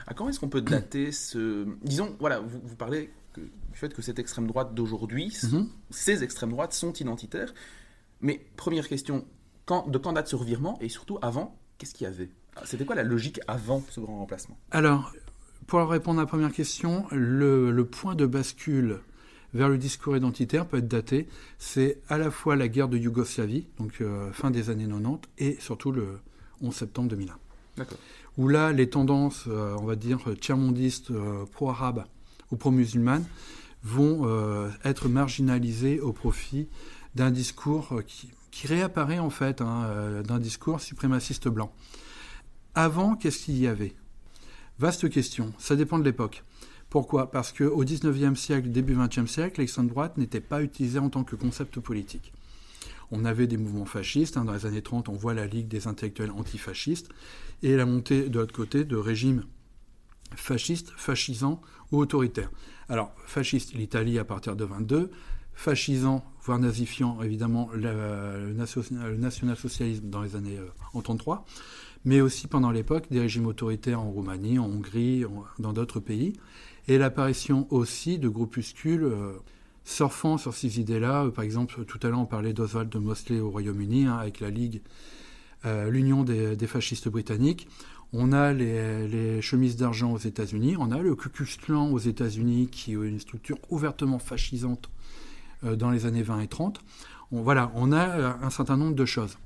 À 0.05 0.13
quand 0.13 0.29
est-ce 0.29 0.39
qu'on 0.39 0.49
peut 0.49 0.61
dater 0.61 1.11
ce... 1.11 1.67
Disons, 1.83 2.15
voilà, 2.19 2.39
vous, 2.39 2.75
parlez 2.75 3.09
du 3.35 3.49
fait 3.73 3.93
que 3.93 4.01
cette 4.01 4.19
extrême 4.19 4.47
droite 4.47 4.73
d'aujourd'hui, 4.73 5.35
mhm. 5.51 5.67
ces 5.89 6.23
extrêmes 6.23 6.51
droites 6.51 6.73
sont 6.73 6.93
identitaires. 6.93 7.53
Mais 8.21 8.45
première 8.55 8.87
question, 8.87 9.25
quand, 9.65 9.87
de 9.89 9.97
quand 9.97 10.13
date 10.13 10.27
ce 10.27 10.35
revirement 10.35 10.77
Et 10.81 10.89
surtout, 10.89 11.19
avant, 11.21 11.57
qu'est-ce 11.77 11.93
qu'il 11.93 12.05
y 12.05 12.07
avait? 12.07 12.29
C'était 12.63 12.85
quoi 12.85 12.95
la 12.95 13.03
logique 13.03 13.39
avant 13.47 13.83
ce 13.89 13.99
grand 13.99 14.17
remplacement? 14.17 14.57
Alors, 14.71 15.13
pour 15.67 15.87
répondre 15.87 16.19
à 16.19 16.23
la 16.23 16.27
première 16.27 16.51
question, 16.51 17.05
le, 17.11 17.69
le 17.71 17.85
point 17.85 18.15
de 18.15 18.25
bascule 18.25 19.01
vers 19.57 19.69
le 19.69 19.77
discours 19.77 20.15
identitaire 20.15 20.67
peut 20.67 20.77
être 20.77 20.87
daté. 20.87 21.27
C'est 21.57 21.99
à 22.09 22.17
la 22.17 22.29
fois 22.29 22.55
la 22.55 22.67
guerre 22.67 22.87
de 22.87 22.97
Yougoslavie, 22.97 23.65
donc 23.79 24.01
euh, 24.01 24.31
fin 24.31 24.51
des 24.51 24.69
années 24.69 24.87
90, 24.87 25.27
et 25.39 25.57
surtout 25.59 25.91
le 25.91 26.19
11 26.61 26.73
septembre 26.73 27.09
2001. 27.09 27.85
Où 28.37 28.47
là, 28.47 28.71
les 28.71 28.87
tendances, 28.87 29.45
euh, 29.47 29.75
on 29.79 29.85
va 29.85 29.95
dire, 29.95 30.19
tiers-mondistes, 30.39 31.09
euh, 31.09 31.45
pro-arabes 31.51 32.05
ou 32.51 32.55
pro-musulmanes 32.55 33.25
vont 33.83 34.27
être 34.83 35.07
marginalisées 35.07 36.01
au 36.01 36.11
profit 36.11 36.67
d'un 37.15 37.31
discours 37.31 38.01
qui, 38.05 38.67
réapparaît 38.67 39.19
en 39.19 39.29
fait, 39.29 39.61
hein, 39.61 40.21
d'un 40.23 40.39
discours 40.39 40.81
suprémaciste 40.81 41.47
blanc. 41.47 41.71
Avant, 42.75 43.15
qu'est-ce 43.15 43.45
qu'il 43.45 43.57
y 43.57 43.67
avait? 43.67 43.93
Vaste 44.79 45.09
question, 45.09 45.53
ça 45.57 45.75
dépend 45.75 45.99
de 45.99 46.03
l'époque. 46.03 46.43
Pourquoi? 46.89 47.31
Parce 47.31 47.51
qu'au 47.51 47.83
XIXe 47.83 48.39
siècle, 48.39 48.69
début 48.69 48.95
XXe 48.95 49.29
siècle, 49.29 49.59
l'extrême 49.59 49.87
droite 49.87 50.17
n'était 50.17 50.41
pas 50.41 50.61
utilisée 50.61 50.99
en 50.99 51.09
tant 51.09 51.23
que 51.23 51.35
concept 51.35 51.79
politique. 51.79 52.31
On 53.11 53.25
avait 53.25 53.47
des 53.47 53.57
mouvements 53.57 53.85
fascistes. 53.85 54.37
Hein, 54.37 54.45
dans 54.45 54.53
les 54.53 54.65
années 54.65 54.81
30, 54.81 55.09
on 55.09 55.13
voit 55.13 55.33
la 55.33 55.47
Ligue 55.47 55.67
des 55.67 55.87
intellectuels 55.87 56.31
antifascistes 56.31 57.09
et 57.63 57.75
la 57.75 57.85
montée 57.85 58.29
de 58.29 58.39
l'autre 58.39 58.53
côté 58.53 58.85
de 58.85 58.95
régimes 58.95 59.43
fascistes, 60.35 60.91
fascisants 60.95 61.61
ou 61.91 61.99
autoritaires. 61.99 62.51
Alors, 62.89 63.13
fasciste, 63.25 63.73
l'Italie 63.73 64.19
à 64.19 64.25
partir 64.25 64.55
de 64.55 64.63
22, 64.63 65.11
fascisant, 65.53 66.23
voire 66.41 66.59
nazifiant, 66.59 67.21
évidemment, 67.21 67.69
le, 67.73 68.53
national-socialisme 69.17 70.09
dans 70.09 70.21
les 70.21 70.35
années 70.35 70.57
euh, 70.57 70.67
en 70.93 71.01
33, 71.01 71.45
mais 72.05 72.21
aussi 72.21 72.47
pendant 72.47 72.71
l'époque 72.71 73.07
des 73.09 73.19
régimes 73.19 73.47
autoritaires 73.47 74.01
en 74.01 74.09
Roumanie, 74.09 74.59
en 74.59 74.65
Hongrie, 74.65 75.25
dans 75.59 75.73
d'autres 75.73 75.99
pays 75.99 76.33
et 76.87 76.97
l'apparition 76.97 77.67
aussi 77.69 78.17
de 78.17 78.29
groupuscules 78.29 79.03
euh, 79.03 79.33
surfant 79.83 80.37
sur 80.37 80.53
ces 80.53 80.79
idées-là. 80.79 81.29
Par 81.33 81.43
exemple, 81.43 81.85
tout 81.85 81.99
à 82.03 82.09
l'heure, 82.09 82.19
on 82.19 82.25
parlait 82.25 82.53
d'Oswald 82.53 82.89
de 82.89 82.97
Mosley 82.97 83.39
au 83.39 83.49
Royaume-Uni, 83.49 84.05
hein, 84.05 84.17
avec 84.17 84.39
la 84.39 84.49
Ligue, 84.49 84.81
l'Union 85.89 86.23
des, 86.23 86.55
fascistes 86.67 87.09
britanniques. 87.09 87.67
On 88.13 88.31
a 88.31 88.53
les, 88.53 89.41
chemises 89.41 89.75
d'argent 89.75 90.13
aux 90.13 90.17
États-Unis, 90.17 90.77
on 90.79 90.91
a 90.91 90.99
le 90.99 91.13
Ku 91.13 91.27
Klux 91.27 91.57
Klan 91.61 91.91
aux 91.91 91.99
États-Unis, 91.99 92.69
qui 92.71 92.93
est 92.93 92.95
une 92.95 93.19
structure 93.19 93.57
ouvertement 93.69 94.19
fascisante 94.19 94.89
dans 95.63 95.89
les 95.89 96.05
années 96.05 96.23
20 96.23 96.39
et 96.39 96.47
30. 96.47 96.79
voilà, 97.31 97.69
on 97.75 97.91
a 97.91 98.37
un 98.41 98.49
certain 98.49 98.77
nombre 98.77 98.95
de 98.95 99.05
choses. 99.05 99.37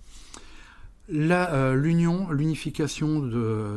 Euh, 1.10 1.76
l'union, 1.76 2.32
l'unification 2.32 3.30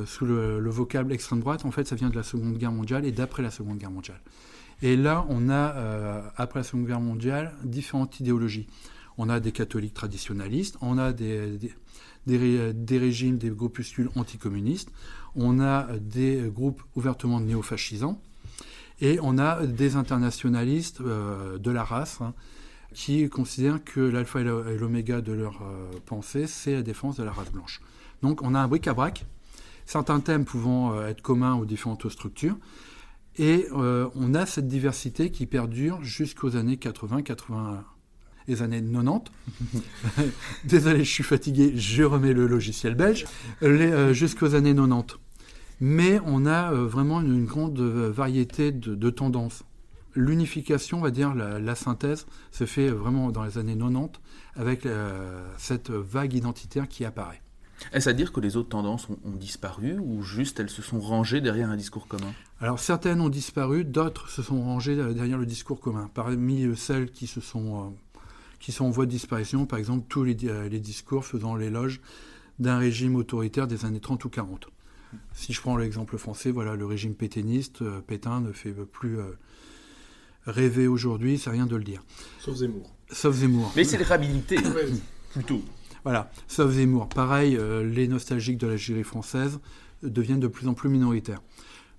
sous 0.07 0.25
le, 0.27 0.71
vocable 0.71 1.13
extrême 1.13 1.41
droite, 1.41 1.65
en 1.65 1.71
fait, 1.71 1.87
ça 1.87 1.97
vient 1.97 2.11
de 2.11 2.17
la 2.17 2.23
Seconde 2.23 2.57
Guerre 2.57 2.73
mondiale 2.73 3.05
et 3.05 3.13
d'après 3.13 3.43
la 3.43 3.51
Seconde 3.51 3.79
Guerre 3.79 3.91
mondiale. 3.91 4.21
Et 4.83 4.97
là, 4.97 5.25
on 5.29 5.49
a, 5.49 5.75
euh, 5.75 6.23
après 6.37 6.61
la 6.61 6.65
Seconde 6.65 6.87
Guerre 6.87 7.01
mondiale, 7.01 7.55
différentes 7.65 8.21
idéologies. 8.21 8.67
On 9.17 9.29
a 9.29 9.41
des 9.41 9.53
catholiques 9.53 9.95
traditionnalistes, 9.95 10.77
on 10.81 10.99
a 10.99 11.13
des, 11.13 11.59
des, 12.27 12.99
régimes, 12.99 13.39
des 13.39 13.51
groupuscules 13.51 14.11
anticommunistes, 14.17 14.91
on 15.37 15.61
a 15.61 15.87
des 16.01 16.51
groupes 16.53 16.83
ouvertement 16.97 17.41
néofascisants, 17.41 18.21
et 19.01 19.19
on 19.23 19.39
a 19.39 19.67
des 19.67 19.97
internationalistes 19.97 21.01
euh, 21.01 21.59
de 21.59 21.71
la 21.71 21.85
race, 21.85 22.21
hein, 22.21 22.35
qui 22.95 23.29
considèrent 23.29 23.83
que 23.85 24.01
l'alpha 24.01 24.41
et 24.41 24.79
l'oméga 24.79 25.21
de 25.21 25.33
leur 25.33 25.61
euh, 25.63 25.91
pensée, 26.07 26.47
c'est 26.47 26.73
la 26.73 26.83
défense 26.83 27.17
de 27.17 27.25
la 27.25 27.33
race 27.33 27.51
blanche. 27.51 27.81
Donc 28.23 28.41
on 28.43 28.55
a 28.55 28.61
un 28.61 28.69
bric-à-brac, 28.69 29.27
certains 29.85 30.21
thèmes 30.21 30.45
pouvant 30.45 30.95
euh, 30.95 31.09
être 31.09 31.21
communs 31.21 31.57
aux 31.57 31.67
différentes 31.67 32.09
structures, 32.09 32.57
et 33.37 33.67
euh, 33.73 34.09
on 34.15 34.33
a 34.33 34.47
cette 34.47 34.69
diversité 34.69 35.31
qui 35.31 35.47
perdure 35.47 36.03
jusqu'aux 36.05 36.57
années 36.57 36.77
80, 36.77 37.23
80, 37.23 37.85
les 38.47 38.63
années 38.63 38.81
90. 38.81 39.33
Désolé, 40.65 41.03
je 41.03 41.11
suis 41.11 41.25
fatigué, 41.25 41.73
je 41.77 42.05
remets 42.05 42.33
le 42.33 42.47
logiciel 42.47 42.95
belge, 42.95 43.27
jusqu'aux 44.13 44.55
années 44.55 44.75
90. 44.75 45.17
Mais 45.81 46.21
on 46.25 46.47
a 46.47 46.73
vraiment 46.73 47.21
une, 47.21 47.45
grande 47.45 47.81
variété 47.81 48.71
de 48.71 49.11
tendances 49.11 49.65
l'unification, 50.15 50.99
on 50.99 51.03
va 51.03 51.11
dire, 51.11 51.35
la, 51.35 51.75
synthèse 51.75 52.27
se 52.53 52.65
fait 52.65 52.89
vraiment 52.89 53.31
dans 53.31 53.45
les 53.45 53.59
années 53.59 53.77
90 53.77 54.21
avec 54.57 54.87
euh, 54.87 55.47
cette 55.59 55.91
vague 55.91 56.35
identitaire 56.35 56.89
qui 56.89 57.05
apparaît. 57.05 57.41
Est-ce 57.93 58.09
à 58.09 58.13
dire 58.13 58.33
que 58.33 58.41
les 58.41 58.57
autres 58.57 58.71
tendances 58.71 59.09
ont, 59.09 59.37
disparu 59.37 59.99
ou 59.99 60.23
juste 60.23 60.61
elles 60.61 60.71
se 60.71 60.81
sont 60.81 61.01
rangées 61.01 61.41
derrière 61.41 61.71
un 61.71 61.77
discours 61.77 62.07
commun? 62.07 62.33
Alors 62.61 62.79
certaines 62.79 63.21
ont 63.21 63.29
disparu, 63.29 63.85
d'autres 63.85 64.31
se 64.31 64.43
sont 64.43 64.63
rangées 64.63 64.97
derrière 64.97 65.39
le 65.39 65.47
discours 65.47 65.81
commun. 65.81 66.09
Parmi 66.15 66.77
celles 66.77 67.11
qui, 67.11 67.27
se 67.27 67.41
sont, 67.41 67.81
euh, 67.81 68.21
qui 68.61 68.73
sont 68.73 68.87
en 68.87 68.91
voie 68.91 69.07
de 69.07 69.11
disparition, 69.11 69.67
par 69.67 69.79
exemple, 69.79 70.07
tous 70.09 70.25
les, 70.25 70.35
les 70.35 70.81
discours 70.81 71.25
faisant 71.25 71.57
l'éloge 71.57 72.01
d'un 72.61 72.79
régime 72.79 73.17
autoritaire 73.17 73.67
des 73.67 73.85
années 73.85 74.01
30 74.01 74.25
ou 74.25 74.29
40. 74.31 74.69
Si 75.33 75.53
je 75.53 75.61
prends 75.61 75.77
l'exemple 75.77 76.17
français, 76.17 76.51
voilà, 76.51 76.77
le 76.77 76.87
régime 76.87 77.15
pétainiste, 77.15 77.83
euh, 77.83 78.01
Pétain 78.01 78.41
ne 78.41 78.53
fait 78.53 78.73
plus 78.73 79.19
rêver 80.47 80.87
aujourd'hui, 80.87 81.39
c'est 81.39 81.51
rien 81.51 81.67
de 81.67 81.77
le 81.77 81.85
dire. 81.85 82.03
Sauf 82.41 82.57
Zemmour. 82.57 82.91
Sauf 83.11 83.35
Zemmour. 83.37 83.73
Mais 83.77 83.85
c'est 83.85 83.99
les 83.99 84.05
réhabilité, 84.05 84.57
plutôt. 85.33 85.63
Voilà, 86.03 86.31
sauf 86.49 86.73
Zemmour. 86.73 87.09
Pareil, 87.09 87.57
euh, 87.57 87.85
les 87.85 88.09
nostalgiques 88.09 88.59
de 88.59 88.67
la 88.67 88.73
l'Algérie 88.73 89.05
française 89.05 89.59
deviennent 90.03 90.41
de 90.41 90.49
plus 90.49 90.69
en 90.69 90.75
plus 90.75 90.89
minoritaires. 90.89 91.41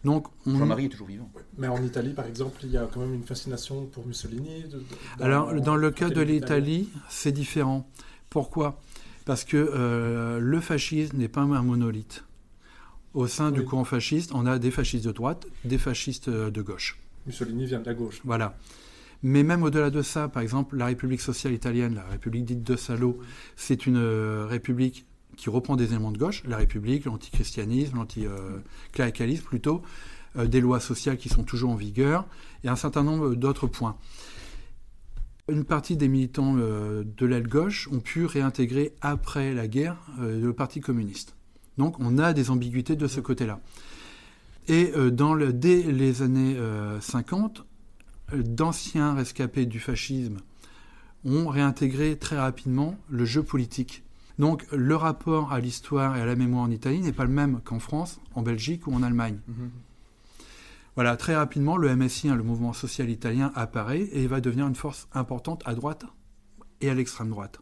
Donc, 0.04 0.28
Jean-Marie 0.46 0.86
est 0.86 0.90
toujours 0.90 1.08
vivant. 1.08 1.32
Mais 1.58 1.68
en 1.68 1.84
Italie, 1.84 2.14
par 2.14 2.28
exemple, 2.28 2.60
il 2.64 2.70
y 2.70 2.78
a 2.78 2.88
quand 2.94 3.00
même 3.00 3.16
une 3.16 3.24
fascination 3.24 3.88
pour 3.88 4.06
Mussolini. 4.06 4.66
Alors, 5.20 5.60
dans 5.62 5.76
le 5.76 5.90
cas 5.90 6.10
de 6.10 6.22
l'Italie, 6.22 6.90
c'est 7.10 7.32
différent. 7.32 7.90
Pourquoi? 8.30 8.80
Parce 9.26 9.44
que 9.44 9.58
euh, 9.58 10.38
le 10.40 10.60
fascisme 10.60 11.18
n'est 11.18 11.28
pas 11.28 11.42
un 11.42 11.64
monolithe. 11.64 12.24
Au 13.16 13.26
sein 13.26 13.50
du 13.50 13.64
courant 13.64 13.86
fasciste, 13.86 14.32
on 14.36 14.46
a 14.46 14.60
des 14.60 14.70
fascistes 14.70 15.06
de 15.06 15.12
droite, 15.12 15.48
des 15.64 15.80
fascistes 15.80 16.28
euh, 16.28 16.52
de 16.52 16.62
gauche. 16.62 17.00
Mussolini 17.26 17.66
vient 17.66 17.80
de 17.80 17.86
la 17.86 17.94
gauche. 17.94 18.22
Voilà. 18.24 18.58
Mais 19.24 19.44
même 19.44 19.64
au-delà 19.64 19.90
de 19.90 20.02
ça, 20.02 20.28
par 20.28 20.44
exemple, 20.44 20.78
la 20.78 20.86
République 20.86 21.22
sociale 21.22 21.54
italienne, 21.54 21.96
la 21.96 22.04
République 22.04 22.46
dite 22.46 22.64
de 22.64 22.76
Salo, 22.76 23.20
c'est 23.56 23.88
une 23.88 23.98
euh, 23.98 24.46
république 24.48 25.06
qui 25.36 25.50
reprend 25.50 25.76
des 25.76 25.86
éléments 25.86 26.12
de 26.12 26.18
gauche, 26.18 26.44
la 26.46 26.58
République, 26.58 27.06
l'antichristianisme, 27.06 27.96
l'anticléricalisme 27.96 29.44
plutôt, 29.44 29.82
euh, 30.38 30.46
des 30.46 30.62
lois 30.62 30.80
sociales 30.80 31.18
qui 31.18 31.30
sont 31.30 31.44
toujours 31.44 31.72
en 31.72 31.76
vigueur, 31.76 32.28
et 32.64 32.70
un 32.70 32.76
certain 32.76 33.04
nombre 33.04 33.34
d'autres 33.36 33.68
points. 33.68 33.98
Une 35.50 35.64
partie 35.64 35.98
des 35.98 36.08
militants 36.08 36.56
euh, 36.58 37.04
de 37.18 37.26
l'aile 37.26 37.48
gauche 37.48 37.90
ont 37.92 38.00
pu 38.00 38.26
réintégrer 38.26 38.94
après 39.02 39.54
la 39.54 39.68
guerre 39.68 39.98
le 40.20 40.54
Parti 40.54 40.82
communiste. 40.82 41.36
Donc 41.78 42.00
on 42.00 42.18
a 42.18 42.34
des 42.34 42.52
ambiguïtés 42.52 42.96
de 42.96 43.08
ce 43.08 43.20
côté-là. 43.20 43.60
Et 44.68 44.92
euh, 44.96 45.12
dans 45.12 45.34
le, 45.34 45.54
dès 45.54 45.84
les 45.84 46.22
années 46.22 46.58
50, 47.00 47.66
euh, 48.34 48.42
d'anciens 48.42 49.14
rescapés 49.14 49.66
du 49.66 49.80
fascisme 49.80 50.38
ont 51.24 51.48
réintégré 51.48 52.18
très 52.18 52.38
rapidement 52.38 52.96
le 53.10 53.26
jeu 53.26 53.44
politique. 53.44 54.04
Donc 54.38 54.66
le 54.72 54.96
rapport 54.96 55.54
à 55.54 55.60
l'histoire 55.60 56.18
et 56.18 56.22
à 56.22 56.26
la 56.26 56.36
mémoire 56.36 56.64
en 56.64 56.72
Italie 56.72 57.00
n'est 57.00 57.14
pas 57.14 57.26
le 57.26 57.32
même 57.32 57.62
qu'en 57.64 57.80
France, 57.80 58.20
en 58.34 58.42
Belgique 58.42 58.88
ou 58.88 58.94
en 58.94 59.02
Allemagne. 59.02 59.40
Mhm. 59.48 59.72
Voilà, 60.96 61.18
très 61.18 61.36
rapidement, 61.36 61.76
le 61.76 61.94
MSI, 61.94 62.30
hein, 62.30 62.36
le 62.36 62.44
mouvement 62.44 62.72
social 62.72 63.10
italien, 63.10 63.52
apparaît 63.56 64.08
et 64.14 64.28
va 64.28 64.40
devenir 64.40 64.66
une 64.68 64.76
force 64.76 65.08
importante 65.14 65.62
à 65.66 65.76
droite 65.76 66.06
et 66.80 66.90
à 66.90 66.94
l'extrême 66.94 67.30
droite. 67.30 67.60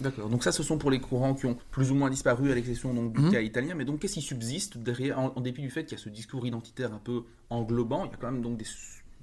D'accord. 0.00 0.28
Donc 0.28 0.44
ça, 0.44 0.52
ce 0.52 0.62
sont 0.62 0.78
pour 0.78 0.90
les 0.90 1.00
courants 1.00 1.34
qui 1.34 1.46
ont 1.46 1.56
plus 1.70 1.90
ou 1.90 1.94
moins 1.94 2.10
disparu, 2.10 2.50
à 2.50 2.54
l'exception 2.54 2.94
donc 2.94 3.12
du 3.12 3.20
mhm. 3.20 3.32
cas 3.32 3.40
italien. 3.40 3.74
Mais 3.74 3.84
donc, 3.84 4.00
qu'est-ce 4.00 4.14
qui 4.14 4.22
subsiste 4.22 4.78
derrière, 4.78 5.18
en, 5.18 5.40
dépit 5.40 5.62
du 5.62 5.70
fait 5.70 5.84
qu'il 5.84 5.96
y 5.98 6.00
a 6.00 6.04
ce 6.04 6.08
discours 6.08 6.46
identitaire 6.46 6.92
un 6.92 6.98
peu 6.98 7.24
englobant, 7.50 8.04
il 8.04 8.10
y 8.10 8.14
a 8.14 8.16
quand 8.16 8.30
même 8.30 8.42
donc 8.42 8.58
des, 8.58 8.66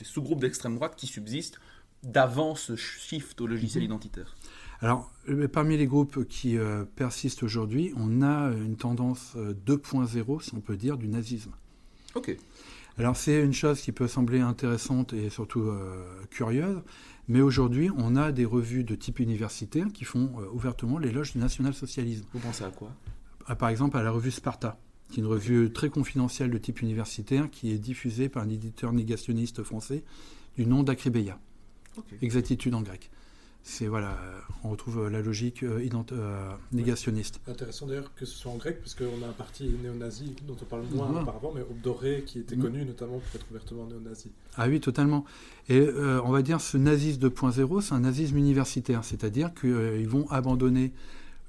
sous-groupes 0.04 0.40
d'extrême 0.42 0.76
droite 0.76 0.96
qui 0.96 1.08
subsistent 1.08 1.60
d'avant 2.04 2.56
ce 2.56 2.76
shift 2.76 3.42
au 3.42 3.48
logiciel 3.48 3.84
mhm. 3.84 3.90
identitaire? 3.90 4.36
Alors, 4.82 5.12
euh, 5.30 5.48
parmi 5.48 5.78
les 5.78 5.88
groupes 5.88 6.28
qui 6.28 6.58
euh, 6.58 6.84
persistent 6.96 7.44
aujourd'hui, 7.44 7.94
on 7.96 8.22
a 8.22 8.52
une 8.52 8.76
tendance 8.76 9.36
2.0, 9.36 10.36
euh, 10.36 10.40
si 10.42 10.54
on 10.54 10.60
peut 10.60 10.78
dire, 10.78 10.98
du 10.98 11.08
nazisme. 11.08 11.52
Ok. 12.14 12.36
Alors, 12.98 13.16
c'est 13.16 13.42
une 13.42 13.54
chose 13.54 13.82
qui 13.82 13.92
peut 13.92 14.08
sembler 14.08 14.40
intéressante 14.40 15.12
et 15.12 15.30
surtout 15.30 15.70
curieuse, 16.30 16.82
mais 17.28 17.42
aujourd'hui, 17.42 17.90
on 17.98 18.16
a 18.16 18.32
des 18.32 18.46
revues 18.46 18.84
de 18.84 18.96
type 18.96 19.20
universitaire 19.20 19.88
qui 19.94 20.06
font 20.06 20.32
euh, 20.40 20.48
ouvertement 20.54 20.98
l'éloge 20.98 21.34
du 21.34 21.40
national-socialisme. 21.40 22.26
Vous 22.34 22.40
pensez 22.40 22.64
à 22.64 22.70
quoi? 22.70 22.92
Par 23.58 23.70
exemple, 23.70 23.98
à 23.98 24.04
la 24.04 24.12
revue 24.12 24.32
Sparta, 24.32 24.80
qui 25.10 25.20
est 25.20 25.24
une 25.24 25.30
revue 25.30 25.72
très 25.72 25.90
confidentielle 25.90 26.50
de 26.50 26.58
type 26.58 26.82
universitaire 26.82 27.50
qui 27.50 27.72
est 27.72 27.78
diffusée 27.78 28.30
par 28.30 28.44
un 28.44 28.50
éditeur 28.50 28.92
négationniste 28.92 29.64
français 29.64 30.04
du 30.58 30.66
nom 30.66 30.84
d'Acribeia. 30.84 31.40
Exactitude 32.22 32.74
en 32.74 32.82
grec 32.82 33.10
c'est 33.68 33.88
voilà, 33.88 34.16
on 34.64 34.70
retrouve 34.70 35.10
la 35.10 35.24
logique 35.24 35.64
euh, 35.64 35.84
euh, 36.12 36.52
négationniste. 36.72 37.42
Intéressant 37.48 37.88
d'ailleurs 37.88 38.14
que 38.14 38.24
ce 38.24 38.36
soit 38.38 38.52
en 38.52 38.58
grec, 38.58 38.80
parce 38.80 38.94
qu'on 38.94 39.24
a 39.24 39.28
un 39.28 39.34
parti 39.34 39.68
néo-nazi 39.82 40.36
dont 40.48 40.56
on 40.62 40.66
parle 40.66 40.84
moins 40.94 41.10
auparavant, 41.24 41.52
mais 41.54 41.62
Obdoré 41.62 42.24
qui 42.28 42.40
était 42.40 42.56
mm. 42.56 42.62
connu 42.62 42.86
notamment 42.86 43.18
pour 43.18 43.36
être 43.36 43.48
ouvertement 43.50 43.88
néo-nazi. 43.88 44.30
Ah 44.56 44.68
oui, 44.68 44.80
totalement. 44.80 45.26
Et 45.68 45.80
euh, 45.80 46.22
on 46.24 46.32
va 46.32 46.44
dire 46.44 46.62
ce 46.62 46.78
nazisme 46.78 47.28
2.0, 47.28 47.82
c'est 47.82 47.94
un 47.94 48.02
nazisme 48.02 48.38
universitaire, 48.38 49.04
c'est-à-dire 49.04 49.52
qu'ils 49.56 50.08
vont 50.08 50.30
abandonner 50.30 50.94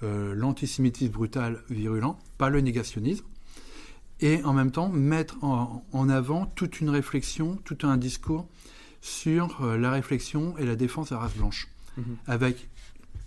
l'antisémitisme 0.03 1.13
brutal, 1.13 1.63
virulent, 1.71 2.19
pas 2.39 2.51
le 2.51 2.61
négationnisme, 2.61 3.25
et 4.21 4.43
en 4.45 4.53
même 4.53 4.71
temps 4.71 4.89
mettre 4.89 5.43
en, 5.43 5.85
en 5.93 6.09
avant 6.09 6.47
toute 6.47 6.81
une 6.81 6.91
réflexion, 6.91 7.59
tout 7.65 7.79
un 7.83 7.97
discours 7.97 8.47
sur 9.01 9.65
la 9.65 9.91
réflexion 9.91 10.57
et 10.59 10.67
la 10.67 10.77
défense 10.77 11.11
de 11.11 11.15
la 11.15 11.21
race 11.21 11.35
blanche. 11.35 11.69
Mhm. 11.97 12.17
avec 12.27 12.69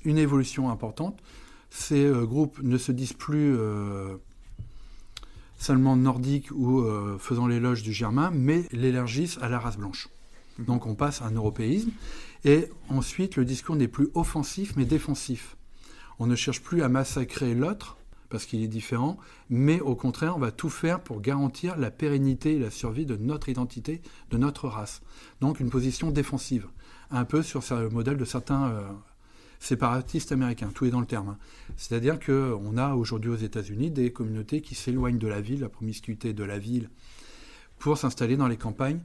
une 0.06 0.18
évolution 0.18 0.70
importante. 0.70 1.20
Ces 1.70 2.06
euh, 2.06 2.26
groupes 2.26 2.60
ne 2.62 2.78
se 2.78 2.92
disent 2.92 3.14
plus 3.14 3.56
euh, 3.58 4.16
seulement 5.58 5.96
nordiques 5.96 6.52
ou 6.52 6.82
euh, 6.82 7.18
faisant 7.20 7.48
l'éloge 7.48 7.84
du 7.84 7.94
germain, 7.94 8.32
mais 8.34 8.64
l'élargissent 8.72 9.38
à 9.42 9.50
la 9.50 9.60
race 9.60 9.78
blanche. 9.78 10.10
Mhm. 10.58 10.66
Donc 10.66 10.86
on 10.86 10.96
passe 10.96 11.22
à 11.22 11.26
un 11.26 11.32
européisme. 11.32 11.92
Et 12.46 12.70
ensuite, 12.88 13.36
le 13.36 13.46
discours 13.46 13.76
n'est 13.76 13.90
plus 13.90 14.10
offensif, 14.14 14.74
mais 14.78 14.86
défensif. 14.86 15.58
On 16.20 16.28
ne 16.28 16.36
cherche 16.36 16.62
plus 16.62 16.82
à 16.84 16.90
massacrer 16.90 17.54
l'autre, 17.54 17.98
parce 18.30 18.46
qu'il 18.46 18.64
est 18.64 18.68
différent, 18.68 19.18
mais 19.50 19.80
au 19.82 19.96
contraire, 19.96 20.36
on 20.36 20.40
va 20.40 20.52
tout 20.52 20.70
faire 20.70 21.02
pour 21.02 21.20
garantir 21.20 21.78
la 21.78 21.92
pérennité 21.92 22.56
et 22.56 22.60
la 22.60 22.70
survie 22.70 23.06
de 23.06 23.18
notre 23.18 23.50
identité, 23.50 24.02
de 24.30 24.38
notre 24.38 24.68
race. 24.68 25.02
Donc 25.42 25.60
une 25.60 25.70
position 25.70 26.12
défensive 26.12 26.68
un 27.12 27.26
peu 27.26 27.44
sur 27.44 27.64
le 27.72 27.90
modèle 27.90 28.18
de 28.18 28.26
certains 28.26 28.70
euh, 28.70 28.82
séparatistes 29.60 30.32
américains. 30.32 30.72
Tout 30.74 30.86
est 30.86 30.90
dans 30.90 31.00
le 31.00 31.06
terme. 31.06 31.30
Hein. 31.30 31.38
C'est-à-dire 31.78 32.20
qu'on 32.20 32.78
a 32.78 32.94
aujourd'hui 32.94 33.30
aux 33.30 33.38
États-Unis 33.38 33.92
des 33.92 34.12
communautés 34.12 34.62
qui 34.62 34.76
s'éloignent 34.76 35.18
de 35.18 35.28
la 35.28 35.42
ville, 35.42 35.62
la 35.62 35.70
promiscuité 35.70 36.34
de 36.34 36.44
la 36.44 36.60
ville, 36.60 36.90
pour 37.78 37.98
s'installer 37.98 38.38
dans 38.38 38.48
les 38.48 38.58
campagnes, 38.58 39.02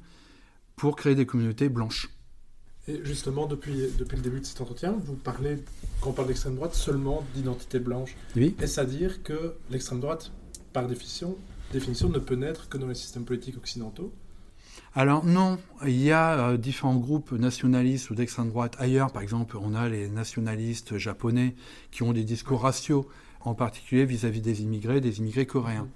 pour 0.77 0.97
créer 0.97 1.15
des 1.15 1.27
communautés 1.27 1.69
blanches. 1.69 2.11
Et 2.87 3.01
justement, 3.03 3.47
depuis, 3.47 3.89
depuis 3.99 4.17
le 4.17 4.23
début 4.23 4.41
de 4.41 4.45
cet 4.45 4.61
entretien, 4.61 4.93
vous 4.93 5.15
parlez, 5.15 5.59
quand 6.01 6.11
on 6.11 6.13
parle 6.13 6.29
d'extrême 6.29 6.57
droite, 6.57 6.75
seulement 6.75 7.25
d'identité 7.35 7.79
blanche. 7.79 8.15
Oui. 8.37 8.55
Est-ce 8.61 8.79
à 8.79 8.85
dire 8.85 9.23
que 9.23 9.55
l'extrême 9.71 10.01
droite, 10.01 10.33
par 10.75 10.87
définition, 10.87 11.37
définition, 11.73 12.11
ne 12.11 12.19
peut 12.19 12.35
naître 12.35 12.69
que 12.69 12.77
dans 12.77 12.87
les 12.87 12.95
systèmes 12.95 13.25
politiques 13.25 13.57
occidentaux 13.57 14.13
alors 14.97 15.25
non, 15.25 15.59
il 15.85 16.01
y 16.01 16.13
a 16.13 16.39
euh, 16.39 16.57
différents 16.57 16.95
groupes 16.95 17.33
nationalistes 17.33 18.11
ou 18.11 18.15
d'extrême 18.15 18.49
droite 18.49 18.77
ailleurs. 18.79 19.11
Par 19.11 19.23
exemple, 19.23 19.57
on 19.61 19.75
a 19.75 19.89
les 19.89 20.09
nationalistes 20.09 20.99
japonais 20.99 21.57
qui 21.91 22.05
ont 22.05 22.13
des 22.13 22.23
discours 22.23 22.61
raciaux, 22.61 23.09
en 23.41 23.55
particulier 23.55 24.05
vis-à-vis 24.05 24.41
des 24.41 24.63
immigrés, 24.63 25.01
des 25.01 25.19
immigrés 25.19 25.47
coréens. 25.47 25.89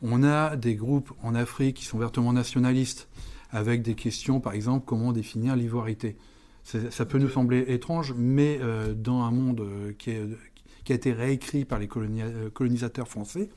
On 0.00 0.22
a 0.22 0.56
des 0.56 0.76
groupes 0.76 1.12
en 1.22 1.34
Afrique 1.34 1.76
qui 1.76 1.84
sont 1.84 1.98
vertement 1.98 2.32
nationalistes, 2.32 3.08
avec 3.50 3.82
des 3.82 3.94
questions, 3.94 4.40
par 4.40 4.54
exemple, 4.54 4.84
comment 4.86 5.12
définir 5.12 5.54
l'ivoirité. 5.54 6.16
Ça 6.64 7.04
peut 7.04 7.18
nous 7.18 7.30
sembler 7.30 7.64
étrange, 7.68 8.14
mais 8.16 8.58
euh, 8.62 8.94
dans 8.94 9.22
un 9.22 9.30
monde 9.30 9.60
euh, 9.60 9.92
qui, 9.98 10.14
qui, 10.84 10.92
a 10.92 10.94
été 10.94 11.12
réécrit 11.12 11.64
par 11.64 11.78
les 11.78 11.88
colonisateurs 11.88 13.08
français, 13.08 13.50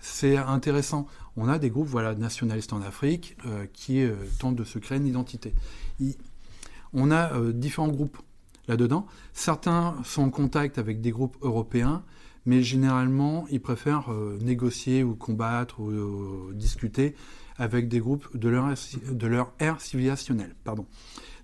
c'est 0.00 0.36
intéressant. 0.36 1.06
On 1.36 1.48
a 1.48 1.58
des 1.58 1.70
groupes 1.70 1.88
voilà, 1.88 2.14
nationalistes 2.14 2.72
en 2.72 2.82
Afrique 2.82 3.36
euh, 3.46 3.66
qui 3.72 4.02
euh, 4.02 4.14
tentent 4.38 4.56
de 4.56 4.64
se 4.64 4.78
créer 4.78 4.98
une 4.98 5.06
identité. 5.06 5.54
on 6.92 7.10
a 7.10 7.32
euh, 7.34 7.52
différents 7.52 7.88
groupes 7.88 8.18
là-dedans. 8.66 9.06
Certains 9.32 9.96
sont 10.04 10.22
en 10.22 10.30
contact 10.30 10.78
avec 10.78 11.00
des 11.00 11.10
groupes 11.10 11.36
européens, 11.42 12.02
mais 12.44 12.62
généralement, 12.62 13.46
ils 13.50 13.60
préfèrent 13.60 14.10
négocier 14.40 15.02
ou 15.02 15.14
combattre 15.14 15.80
ou, 15.80 16.52
discuter 16.52 17.14
avec 17.56 17.88
des 17.88 17.98
groupes 17.98 18.36
de 18.36 18.48
leur, 18.48 18.72
de 19.10 19.26
leur 19.26 19.52
ère 19.58 19.80
civilisationnelle. 19.80 20.54
Pardon. 20.64 20.86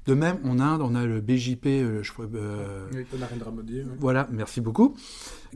De 0.07 0.13
même, 0.13 0.39
en 0.45 0.61
Inde, 0.61 0.83
on 0.83 0.95
a 0.95 1.07
le 1.07 1.21
BJP, 1.23 1.67
euh, 1.67 2.03
je 2.03 2.13
euh, 2.21 2.87
voilà, 3.99 4.29
merci 4.31 4.61
beaucoup, 4.61 4.95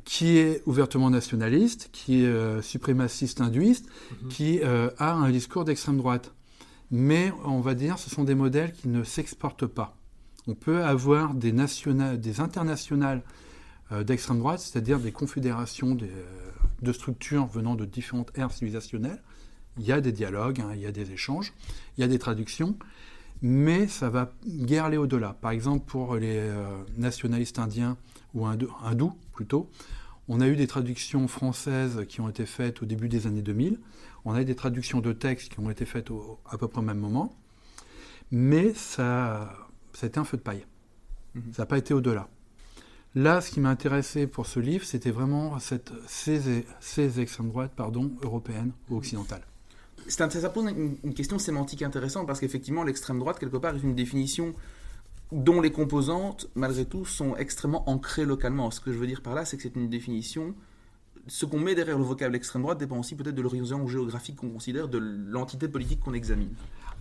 qui 0.04 0.38
est 0.38 0.62
ouvertement 0.64 1.10
nationaliste, 1.10 1.90
qui 1.92 2.24
est 2.24 2.28
euh, 2.28 2.62
suprémaciste 2.62 3.42
hindouiste, 3.42 3.86
mhm. 4.22 4.28
qui 4.28 4.60
a 4.62 5.12
un 5.12 5.30
discours 5.30 5.64
d'extrême 5.64 5.98
droite. 5.98 6.32
Mais 6.90 7.30
on 7.44 7.60
va 7.60 7.74
dire, 7.74 7.98
ce 7.98 8.08
sont 8.08 8.24
des 8.24 8.34
modèles 8.34 8.72
qui 8.72 8.88
ne 8.88 9.04
s'exportent 9.04 9.66
pas. 9.66 9.94
On 10.46 10.54
peut 10.54 10.82
avoir 10.82 11.34
des, 11.34 11.52
des 11.52 12.40
internationales 12.40 13.22
d'extrême 14.06 14.38
droite, 14.38 14.60
c'est-à-dire 14.60 14.98
des 14.98 15.12
confédérations 15.12 15.94
de 16.80 16.92
structures 16.94 17.46
venant 17.46 17.74
de 17.74 17.84
différentes 17.84 18.30
aires 18.38 18.50
civilisationnelles. 18.50 19.22
Il 19.78 19.84
y 19.84 19.92
a 19.92 20.00
des 20.00 20.12
dialogues, 20.12 20.62
hein, 20.62 20.70
il 20.74 20.80
y 20.80 20.86
a 20.86 20.92
des 20.92 21.12
échanges, 21.12 21.52
il 21.96 22.00
y 22.00 22.04
a 22.04 22.08
des 22.08 22.18
traductions, 22.18 22.78
mais 23.42 23.86
ça 23.86 24.10
va 24.10 24.32
guère 24.46 24.86
aller 24.86 24.96
au-delà. 24.96 25.36
Par 25.40 25.50
exemple, 25.50 25.84
pour 25.86 26.16
les 26.16 26.38
euh, 26.38 26.64
nationalistes 26.96 27.58
indiens 27.58 27.96
ou 28.34 28.46
hindous 28.46 29.12
plutôt, 29.32 29.70
on 30.28 30.40
a 30.40 30.48
eu 30.48 30.56
des 30.56 30.66
traductions 30.66 31.26
françaises 31.28 32.04
qui 32.08 32.20
ont 32.20 32.28
été 32.28 32.46
faites 32.46 32.82
au 32.82 32.86
début 32.86 33.08
des 33.08 33.26
années 33.26 33.42
2000. 33.42 33.78
On 34.24 34.34
a 34.34 34.42
eu 34.42 34.44
des 34.44 34.56
traductions 34.56 35.00
de 35.00 35.12
textes 35.12 35.52
qui 35.52 35.60
ont 35.60 35.70
été 35.70 35.86
faites 35.86 36.08
à 36.50 36.58
peu 36.58 36.68
près 36.68 36.80
au 36.80 36.84
même 36.84 36.98
moment. 36.98 37.34
Mais 38.30 38.74
ça, 38.74 39.56
été 40.02 40.18
un 40.18 40.24
feu 40.24 40.36
de 40.36 40.42
paille. 40.42 40.66
Mhm. 41.34 41.52
Ça 41.52 41.62
n'a 41.62 41.66
pas 41.66 41.78
été 41.78 41.94
au-delà. 41.94 42.28
Là, 43.14 43.40
ce 43.40 43.50
qui 43.50 43.60
m'a 43.60 43.70
intéressé 43.70 44.26
pour 44.26 44.46
ce 44.46 44.60
livre, 44.60 44.84
c'était 44.84 45.10
vraiment 45.10 45.58
cette, 45.58 45.92
ces, 46.06 46.66
ces 46.80 47.20
extrêmes 47.20 47.48
droites 47.48 47.72
pardon, 47.74 48.12
européennes 48.22 48.72
ou 48.90 48.96
occidentales 48.96 49.46
ça 50.08 50.48
pose 50.48 50.72
une, 51.04 51.14
question 51.14 51.38
sémantique 51.38 51.82
intéressante 51.82 52.26
parce 52.26 52.40
qu'effectivement, 52.40 52.84
l'extrême 52.84 53.18
droite, 53.18 53.38
quelque 53.38 53.56
part, 53.56 53.74
est 53.74 53.82
une 53.82 53.94
définition 53.94 54.54
dont 55.32 55.60
les 55.60 55.70
composantes, 55.70 56.48
malgré 56.54 56.84
tout, 56.84 57.04
sont 57.04 57.36
extrêmement 57.36 57.88
ancrées 57.88 58.24
localement. 58.24 58.70
Ce 58.70 58.80
que 58.80 58.92
je 58.92 58.98
veux 58.98 59.06
dire 59.06 59.20
par 59.20 59.34
là, 59.34 59.44
c'est 59.44 59.56
que 59.56 59.62
c'est 59.62 59.76
une 59.76 59.90
définition. 59.90 60.54
Ce 61.26 61.44
qu'on 61.44 61.60
met 61.60 61.74
derrière 61.74 61.98
le 61.98 62.04
vocable 62.04 62.36
extrême 62.36 62.62
droite 62.62 62.78
dépend 62.78 62.98
aussi 62.98 63.14
peut-être 63.14 63.34
de 63.34 63.42
l'horizon 63.42 63.86
géographique 63.86 64.36
qu'on 64.36 64.48
considère, 64.48 64.88
de 64.88 64.98
l'entité 64.98 65.68
politique 65.68 66.00
qu'on 66.00 66.14
examine. 66.14 66.54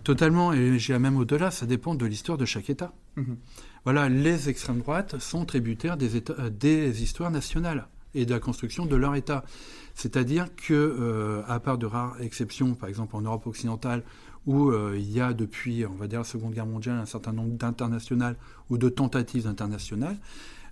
Totalement, 0.04 0.52
et 0.52 0.78
j'ai 0.78 0.98
même 0.98 1.16
au-delà, 1.16 1.50
ça 1.50 1.66
dépend 1.66 1.94
de 1.94 2.04
l'histoire 2.04 2.36
de 2.36 2.44
chaque 2.44 2.68
État. 2.68 2.92
Mhm. 3.16 3.36
Voilà, 3.84 4.08
les 4.08 4.48
extrêmes 4.50 4.80
droites 4.80 5.18
sont 5.18 5.46
tributaires 5.46 5.96
des, 5.96 6.16
euh, 6.16 6.50
des 6.50 7.02
histoires 7.02 7.30
nationales 7.30 7.88
et 8.14 8.26
de 8.26 8.32
la 8.32 8.40
construction 8.40 8.86
de 8.86 8.96
leur 8.96 9.14
État. 9.14 9.44
C'est-à-dire 9.94 10.54
que, 10.54 10.74
euh, 10.74 11.42
à 11.48 11.60
part 11.60 11.78
de 11.78 11.86
rares 11.86 12.16
exceptions, 12.20 12.74
par 12.74 12.88
exemple 12.88 13.16
en 13.16 13.20
Europe 13.20 13.46
occidentale, 13.46 14.02
où 14.46 14.70
euh, 14.70 14.94
il 14.96 15.10
y 15.10 15.20
a 15.20 15.32
depuis, 15.32 15.84
on 15.84 15.94
va 15.94 16.06
dire, 16.06 16.20
la 16.20 16.24
Seconde 16.24 16.54
Guerre 16.54 16.66
mondiale, 16.66 16.98
un 16.98 17.06
certain 17.06 17.32
nombre 17.32 17.56
d'internationales 17.56 18.36
ou 18.70 18.78
de 18.78 18.88
tentatives 18.88 19.46
internationales, 19.46 20.16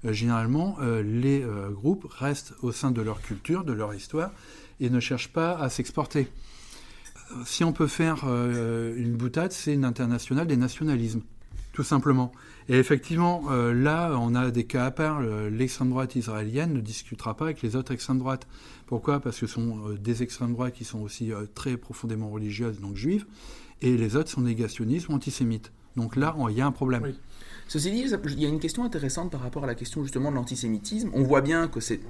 euh, 0.04 0.12
généralement, 0.12 0.76
les 1.02 1.44
groupes 1.72 2.06
restent 2.10 2.54
au 2.62 2.70
sein 2.70 2.90
de 2.90 3.02
leur 3.02 3.20
culture, 3.20 3.64
de 3.64 3.72
leur 3.72 3.94
histoire, 3.94 4.30
et 4.78 4.90
ne 4.90 5.00
cherchent 5.00 5.32
pas 5.32 5.58
à 5.58 5.68
s'exporter. 5.68 6.28
Si 7.44 7.64
on 7.64 7.72
peut 7.72 7.88
faire 7.88 8.24
une 8.24 9.16
boutade, 9.16 9.50
c'est 9.50 9.74
une 9.74 9.84
internationale 9.84 10.46
des 10.46 10.56
nationalismes, 10.56 11.22
tout 11.76 11.84
simplement. 11.84 12.32
Et 12.70 12.78
effectivement, 12.78 13.50
là, 13.50 14.16
on 14.18 14.34
a 14.34 14.50
des 14.50 14.64
cas 14.64 14.86
à 14.86 14.90
part. 14.90 15.20
L'extrême 15.20 15.90
droite 15.90 16.16
israélienne 16.16 16.72
ne 16.72 16.80
discutera 16.80 17.36
pas 17.36 17.44
avec 17.44 17.60
les 17.60 17.76
autres 17.76 17.92
extrêmes 17.92 18.18
droites. 18.18 18.46
Pourquoi? 18.86 19.20
Parce 19.20 19.38
que 19.38 19.46
ce 19.46 19.52
sont 19.52 19.90
euh, 19.90 19.98
des 19.98 20.22
extrêmes 20.22 20.52
droites 20.52 20.72
qui 20.72 20.84
sont 20.84 21.00
aussi 21.00 21.32
euh, 21.32 21.44
très 21.54 21.76
profondément 21.76 22.30
religieuses, 22.30 22.80
donc 22.80 22.94
juives, 22.94 23.26
et 23.82 23.96
les 23.96 24.16
autres 24.16 24.30
sont 24.30 24.40
négationnistes 24.40 25.08
ou 25.08 25.12
antisémites. 25.12 25.72
Donc 25.96 26.16
là, 26.16 26.34
il 26.48 26.56
y 26.56 26.60
a 26.60 26.66
un 26.66 26.72
problème. 26.72 27.12
Ceci 27.68 27.90
dit, 27.90 28.04
il 28.06 28.40
y 28.40 28.46
a 28.46 28.48
une 28.48 28.60
question 28.60 28.84
intéressante 28.84 29.32
par 29.32 29.40
rapport 29.40 29.64
à 29.64 29.66
la 29.66 29.74
question 29.74 30.02
justement 30.02 30.30
de 30.30 30.36
l'antisémitisme. 30.36 31.10
On 31.14 31.24
voit 31.24 31.40
bien 31.40 31.68
que 31.68 31.80
c'est 31.80 32.00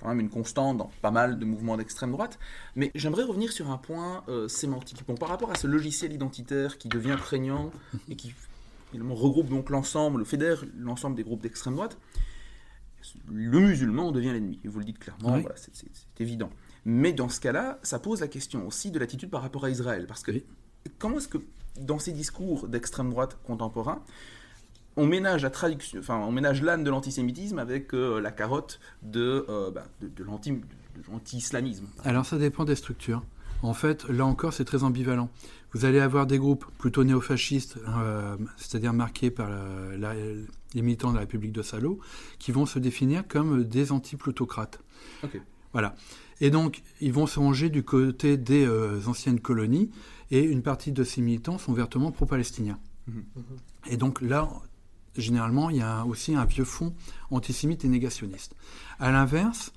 quand 0.00 0.08
même 0.08 0.20
une 0.20 0.30
constante 0.30 0.78
dans 0.78 0.90
pas 1.02 1.10
mal 1.10 1.38
de 1.38 1.44
mouvements 1.44 1.76
d'extrême 1.76 2.12
droite, 2.12 2.38
mais 2.74 2.90
j'aimerais 2.94 3.24
revenir 3.24 3.52
sur 3.52 3.70
un 3.70 3.78
point 3.78 4.24
euh, 4.28 4.48
sémantique. 4.48 5.04
Bon, 5.06 5.14
par 5.14 5.28
rapport 5.28 5.50
à 5.50 5.56
ce 5.56 5.66
logiciel 5.66 6.12
identitaire 6.12 6.78
qui 6.78 6.88
devient 6.88 7.16
prégnant 7.18 7.70
et 8.08 8.16
qui 8.16 8.32
finalement 8.90 9.14
regroupe 9.14 9.48
donc 9.48 9.70
l'ensemble, 9.70 10.24
fédère 10.24 10.64
l'ensemble 10.78 11.16
des 11.16 11.22
groupes 11.22 11.42
d'extrême 11.42 11.74
droite, 11.74 11.98
le 13.30 13.60
musulman 13.60 14.12
devient 14.12 14.32
l'ennemi. 14.32 14.58
Vous 14.64 14.78
le 14.78 14.84
dites 14.84 14.98
clairement, 14.98 15.40
c'est 15.54 16.20
évident. 16.20 16.50
Mais 16.84 17.12
dans 17.12 17.28
ce 17.28 17.40
cas-là, 17.40 17.78
ça 17.82 17.98
pose 17.98 18.20
la 18.20 18.28
question 18.28 18.66
aussi 18.66 18.90
de 18.90 18.98
l'attitude 18.98 19.30
par 19.30 19.42
rapport 19.42 19.64
à 19.64 19.70
Israël. 19.70 20.06
Parce 20.06 20.22
que 20.22 20.32
comment 20.98 21.18
est-ce 21.18 21.28
que, 21.28 21.38
dans 21.80 21.98
ces 21.98 22.12
discours 22.12 22.68
d'extrême 22.68 23.10
droite 23.10 23.38
contemporains, 23.44 24.02
on 24.96 25.06
ménage 25.06 25.42
la 25.42 25.50
traduction, 25.50 26.00
enfin, 26.00 26.16
on 26.16 26.32
ménage 26.32 26.62
l'âne 26.62 26.82
de 26.82 26.90
l'antisémitisme 26.90 27.58
avec 27.58 27.94
euh, 27.94 28.20
la 28.20 28.32
carotte 28.32 28.80
de, 29.02 29.46
euh, 29.48 29.70
bah, 29.70 29.86
de, 30.00 30.24
l'anti-islamisme 30.24 31.86
Alors 32.04 32.26
ça 32.26 32.36
dépend 32.36 32.64
des 32.64 32.74
structures. 32.74 33.22
En 33.62 33.74
fait, 33.74 34.08
là 34.08 34.24
encore, 34.24 34.52
c'est 34.52 34.64
très 34.64 34.82
ambivalent. 34.82 35.30
Vous 35.72 35.84
allez 35.84 36.00
avoir 36.00 36.26
des 36.26 36.38
groupes 36.38 36.64
plutôt 36.78 37.04
néofascistes, 37.04 37.78
euh, 37.88 38.36
c'est-à-dire 38.56 38.92
marqués 38.92 39.30
par 39.30 39.50
les 40.74 40.82
militants 40.82 41.10
de 41.10 41.14
la 41.14 41.20
République 41.20 41.52
de 41.52 41.62
Salo, 41.62 41.98
qui 42.38 42.52
vont 42.52 42.66
se 42.66 42.78
définir 42.78 43.26
comme 43.28 43.64
des 43.64 43.92
anti-plutocrates. 43.92 44.80
Voilà. 45.72 45.94
Et 46.40 46.50
donc, 46.50 46.82
ils 47.00 47.12
vont 47.12 47.26
se 47.26 47.38
ranger 47.38 47.68
du 47.68 47.82
côté 47.82 48.36
des 48.36 48.64
euh, 48.64 49.00
anciennes 49.06 49.40
colonies, 49.40 49.90
et 50.30 50.42
une 50.42 50.62
partie 50.62 50.92
de 50.92 51.04
ces 51.04 51.20
militants 51.20 51.58
sont 51.58 51.72
ouvertement 51.72 52.12
pro-palestiniens. 52.12 52.78
Mhm. 53.06 53.24
Et 53.90 53.96
donc 53.96 54.20
là, 54.20 54.48
généralement, 55.16 55.70
il 55.70 55.76
y 55.76 55.82
a 55.82 56.04
aussi 56.04 56.34
un 56.34 56.44
vieux 56.44 56.64
fond 56.64 56.94
antisémite 57.30 57.84
et 57.84 57.88
négationniste. 57.88 58.54
À 58.98 59.10
l'inverse, 59.10 59.72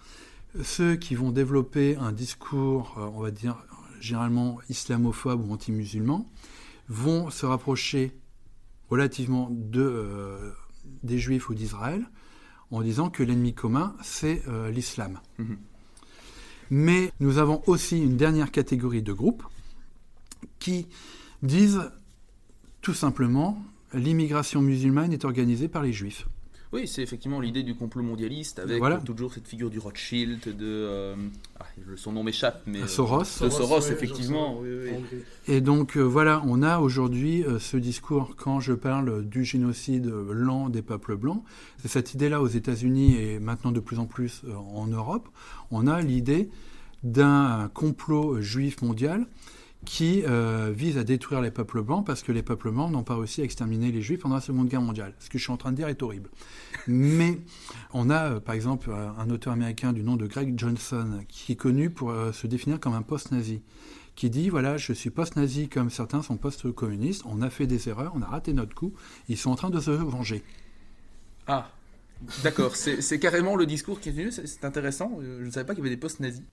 ceux 0.63 0.95
qui 0.95 1.15
vont 1.15 1.31
développer 1.31 1.95
un 1.95 2.11
discours, 2.11 2.95
euh, 2.97 3.09
on 3.13 3.21
va 3.21 3.31
dire, 3.31 3.57
généralement 4.01 4.59
islamophobes 4.69 5.47
ou 5.47 5.53
anti-musulmans, 5.53 6.29
vont 6.89 7.29
se 7.29 7.45
rapprocher 7.45 8.11
relativement 8.89 9.47
de, 9.51 9.81
euh, 9.81 10.51
des 11.03 11.17
juifs 11.17 11.47
ou 11.49 11.53
d'Israël 11.53 12.05
en 12.71 12.81
disant 12.81 13.09
que 13.09 13.23
l'ennemi 13.23 13.53
commun, 13.53 13.95
c'est 14.03 14.43
euh, 14.47 14.69
l'islam. 14.71 15.19
Mhm. 15.37 15.57
Mais 16.71 17.11
nous 17.19 17.37
avons 17.37 17.61
aussi 17.67 18.01
une 18.01 18.17
dernière 18.17 18.51
catégorie 18.51 19.01
de 19.01 19.13
groupes 19.13 19.43
qui 20.59 20.87
disent 21.43 21.91
tout 22.81 22.93
simplement 22.93 23.61
l'immigration 23.93 24.61
musulmane 24.61 25.11
est 25.11 25.25
organisée 25.25 25.67
par 25.67 25.83
les 25.83 25.91
juifs. 25.91 26.27
Oui, 26.73 26.87
c'est 26.87 27.01
effectivement 27.01 27.41
l'idée 27.41 27.63
du 27.63 27.75
complot 27.75 28.01
mondialiste 28.01 28.59
avec 28.59 28.81
toujours 29.03 29.33
cette 29.33 29.47
figure 29.47 29.69
du 29.69 29.79
Rothschild, 29.79 30.55
de. 30.55 30.65
Euh, 30.65 31.15
ah, 31.59 31.65
son 31.97 32.13
nom 32.13 32.23
m'échappe, 32.23 32.61
mais. 32.65 32.87
Soros. 32.87 33.23
de 33.41 33.49
Soros, 33.49 33.81
effectivement. 33.91 34.61
Et 35.47 35.59
donc, 35.59 35.97
euh, 35.97 36.01
voilà, 36.01 36.41
on 36.47 36.63
a 36.63 36.79
aujourd'hui 36.79 37.43
euh, 37.43 37.59
ce 37.59 37.75
discours, 37.75 38.35
quand 38.37 38.61
je 38.61 38.73
parle 38.73 39.25
du 39.25 39.43
génocide 39.43 40.05
lent 40.05 40.69
des 40.69 40.81
peuples 40.81 41.17
blancs, 41.17 41.43
c'est 41.81 41.89
cette 41.89 42.13
idée-là 42.13 42.41
aux 42.41 42.47
États-Unis 42.47 43.17
et 43.17 43.39
maintenant 43.39 43.71
de 43.71 43.81
plus 43.81 43.99
en 43.99 44.05
plus 44.05 44.43
en 44.73 44.87
Europe. 44.87 45.27
On 45.71 45.87
a 45.87 46.01
l'idée 46.01 46.49
d'un 47.03 47.69
complot 47.73 48.41
juif 48.41 48.81
mondial 48.81 49.25
qui 49.85 50.23
euh, 50.27 50.71
vise 50.75 50.97
à 50.97 51.03
détruire 51.03 51.41
les 51.41 51.51
peuples 51.51 51.81
blancs 51.81 52.05
parce 52.05 52.21
que 52.21 52.31
les 52.31 52.43
peuples 52.43 52.71
blancs 52.71 52.91
n'ont 52.91 53.03
pas 53.03 53.15
réussi 53.15 53.41
à 53.41 53.43
exterminer 53.43 53.91
les 53.91 54.01
juifs 54.01 54.19
pendant 54.19 54.35
la 54.35 54.41
Seconde 54.41 54.67
Guerre 54.67 54.81
mondiale. 54.81 55.13
Ce 55.19 55.29
que 55.29 55.37
je 55.37 55.43
suis 55.43 55.51
en 55.51 55.57
train 55.57 55.71
de 55.71 55.77
dire 55.77 55.87
est 55.87 56.03
horrible. 56.03 56.29
Mais 56.87 57.39
on 57.93 58.09
a, 58.09 58.33
euh, 58.33 58.39
par 58.39 58.53
exemple, 58.53 58.89
euh, 58.91 59.09
un 59.17 59.29
auteur 59.29 59.53
américain 59.53 59.91
du 59.91 60.03
nom 60.03 60.15
de 60.15 60.27
Greg 60.27 60.57
Johnson 60.57 61.23
qui 61.27 61.53
est 61.53 61.55
connu 61.55 61.89
pour 61.89 62.13
se 62.33 62.47
définir 62.47 62.79
comme 62.79 62.93
un 62.93 63.01
post-nazi 63.01 63.61
qui 64.15 64.29
dit 64.29 64.49
voilà, 64.49 64.77
je 64.77 64.93
suis 64.93 65.09
post-nazi 65.09 65.67
comme 65.67 65.89
certains 65.89 66.21
sont 66.21 66.37
post-communistes, 66.37 67.23
on 67.25 67.41
a 67.41 67.49
fait 67.49 67.65
des 67.65 67.89
erreurs, 67.89 68.11
on 68.15 68.21
a 68.21 68.27
raté 68.27 68.53
notre 68.53 68.75
coup, 68.75 68.93
ils 69.29 69.37
sont 69.37 69.51
en 69.51 69.55
train 69.55 69.69
de 69.69 69.79
se 69.79 69.89
venger. 69.91 70.43
Ah, 71.47 71.71
d'accord, 72.43 72.75
c'est 72.75 73.19
carrément 73.19 73.55
le 73.55 73.65
discours 73.65 73.99
qui 73.99 74.09
est 74.09 74.11
venu, 74.11 74.31
c'est 74.31 74.65
intéressant, 74.65 75.17
je 75.21 75.43
ne 75.43 75.49
savais 75.49 75.65
pas 75.65 75.73
qu'il 75.73 75.83
y 75.83 75.87
avait 75.87 75.95
des 75.95 75.99
post-nazis. 75.99 76.43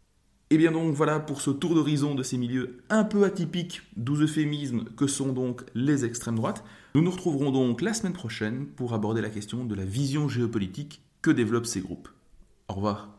Et 0.50 0.54
eh 0.54 0.58
bien 0.58 0.72
donc 0.72 0.94
voilà 0.94 1.20
pour 1.20 1.42
ce 1.42 1.50
tour 1.50 1.74
d'horizon 1.74 2.14
de 2.14 2.22
ces 2.22 2.38
milieux 2.38 2.78
un 2.88 3.04
peu 3.04 3.24
atypiques, 3.24 3.82
doux 3.98 4.22
euphémismes 4.22 4.84
que 4.96 5.06
sont 5.06 5.34
donc 5.34 5.60
les 5.74 6.06
extrêmes 6.06 6.36
droites. 6.36 6.64
Nous 6.94 7.02
nous 7.02 7.10
retrouverons 7.10 7.50
donc 7.50 7.82
la 7.82 7.92
semaine 7.92 8.14
prochaine 8.14 8.64
pour 8.64 8.94
aborder 8.94 9.20
la 9.20 9.28
question 9.28 9.64
de 9.64 9.74
la 9.74 9.84
vision 9.84 10.26
géopolitique 10.26 11.02
que 11.20 11.30
développent 11.30 11.66
ces 11.66 11.82
groupes. 11.82 12.08
Au 12.68 12.74
revoir. 12.74 13.17